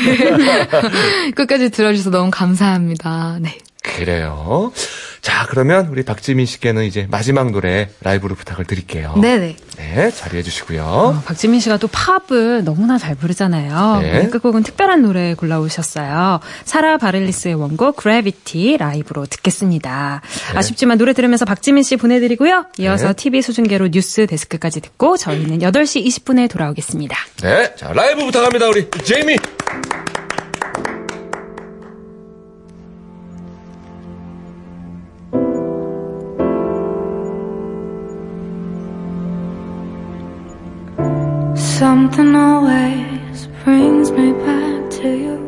끝까지 1.34 1.70
들어주셔서 1.70 2.10
너무 2.10 2.30
감사합니다. 2.30 3.38
네. 3.40 3.58
그래요. 3.82 4.70
자, 5.28 5.44
그러면 5.46 5.88
우리 5.88 6.04
박지민 6.04 6.46
씨께는 6.46 6.84
이제 6.84 7.06
마지막 7.10 7.50
노래 7.50 7.90
라이브로 8.00 8.34
부탁을 8.34 8.64
드릴게요. 8.64 9.14
네네. 9.20 9.56
네, 9.76 10.10
자리해 10.10 10.42
주시고요. 10.42 10.82
어, 10.82 11.22
박지민 11.26 11.60
씨가 11.60 11.76
또 11.76 11.86
팝을 11.86 12.64
너무나 12.64 12.96
잘 12.96 13.14
부르잖아요. 13.14 14.00
네. 14.00 14.22
네, 14.22 14.28
끝곡은 14.30 14.62
특별한 14.62 15.02
노래 15.02 15.34
골라오셨어요. 15.34 16.40
사라 16.64 16.96
바렐리스의 16.96 17.56
원곡 17.56 17.96
그래비티 17.96 18.78
라이브로 18.78 19.26
듣겠습니다. 19.26 20.22
네. 20.52 20.58
아쉽지만 20.58 20.96
노래 20.96 21.12
들으면서 21.12 21.44
박지민 21.44 21.82
씨 21.82 21.96
보내드리고요. 21.96 22.64
이어서 22.78 23.08
네. 23.08 23.12
TV 23.12 23.42
수중계로 23.42 23.88
뉴스 23.88 24.26
데스크까지 24.26 24.80
듣고 24.80 25.18
저희는 25.18 25.58
8시 25.58 26.06
20분에 26.06 26.48
돌아오겠습니다. 26.48 27.14
네, 27.42 27.74
자 27.76 27.92
라이브 27.92 28.24
부탁합니다 28.24 28.66
우리 28.68 28.88
제이미. 29.04 29.36
Something 41.78 42.34
always 42.34 43.46
brings 43.62 44.10
me 44.10 44.32
back 44.32 44.90
to 44.98 45.08
you. 45.24 45.38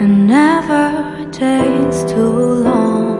And 0.00 0.26
never 0.26 1.28
takes 1.30 1.98
too 2.10 2.36
long. 2.68 3.18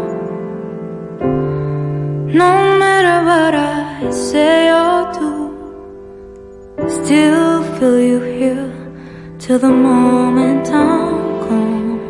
No 2.43 2.53
matter 2.83 3.17
what 3.29 3.55
I 3.55 4.11
say 4.11 4.71
or 4.71 5.13
do 5.19 5.33
Still 6.89 7.63
feel 7.77 8.01
you 8.01 8.21
here 8.23 8.73
Till 9.39 9.59
the 9.59 9.75
moment 9.91 10.71
I'm 10.71 11.19
gone. 11.47 12.01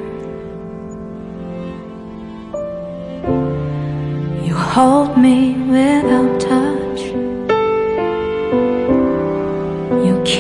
You 4.46 4.54
hold 4.54 5.18
me 5.18 5.36
without 5.68 6.40
touch 6.40 6.61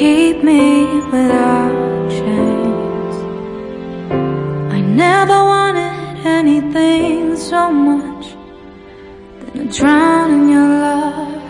keep 0.02 0.42
me 0.42 0.84
without 1.12 2.10
chains. 2.16 3.16
I 4.76 4.80
never 5.04 5.38
wanted 5.52 5.94
anything 6.38 7.36
so 7.36 7.70
much 7.70 8.24
than 9.40 9.68
to 9.68 9.78
drown 9.78 10.28
in 10.36 10.44
your 10.54 10.70
love 10.86 11.42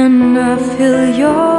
and 0.00 0.38
I 0.50 0.52
feel 0.76 1.02
your 1.22 1.53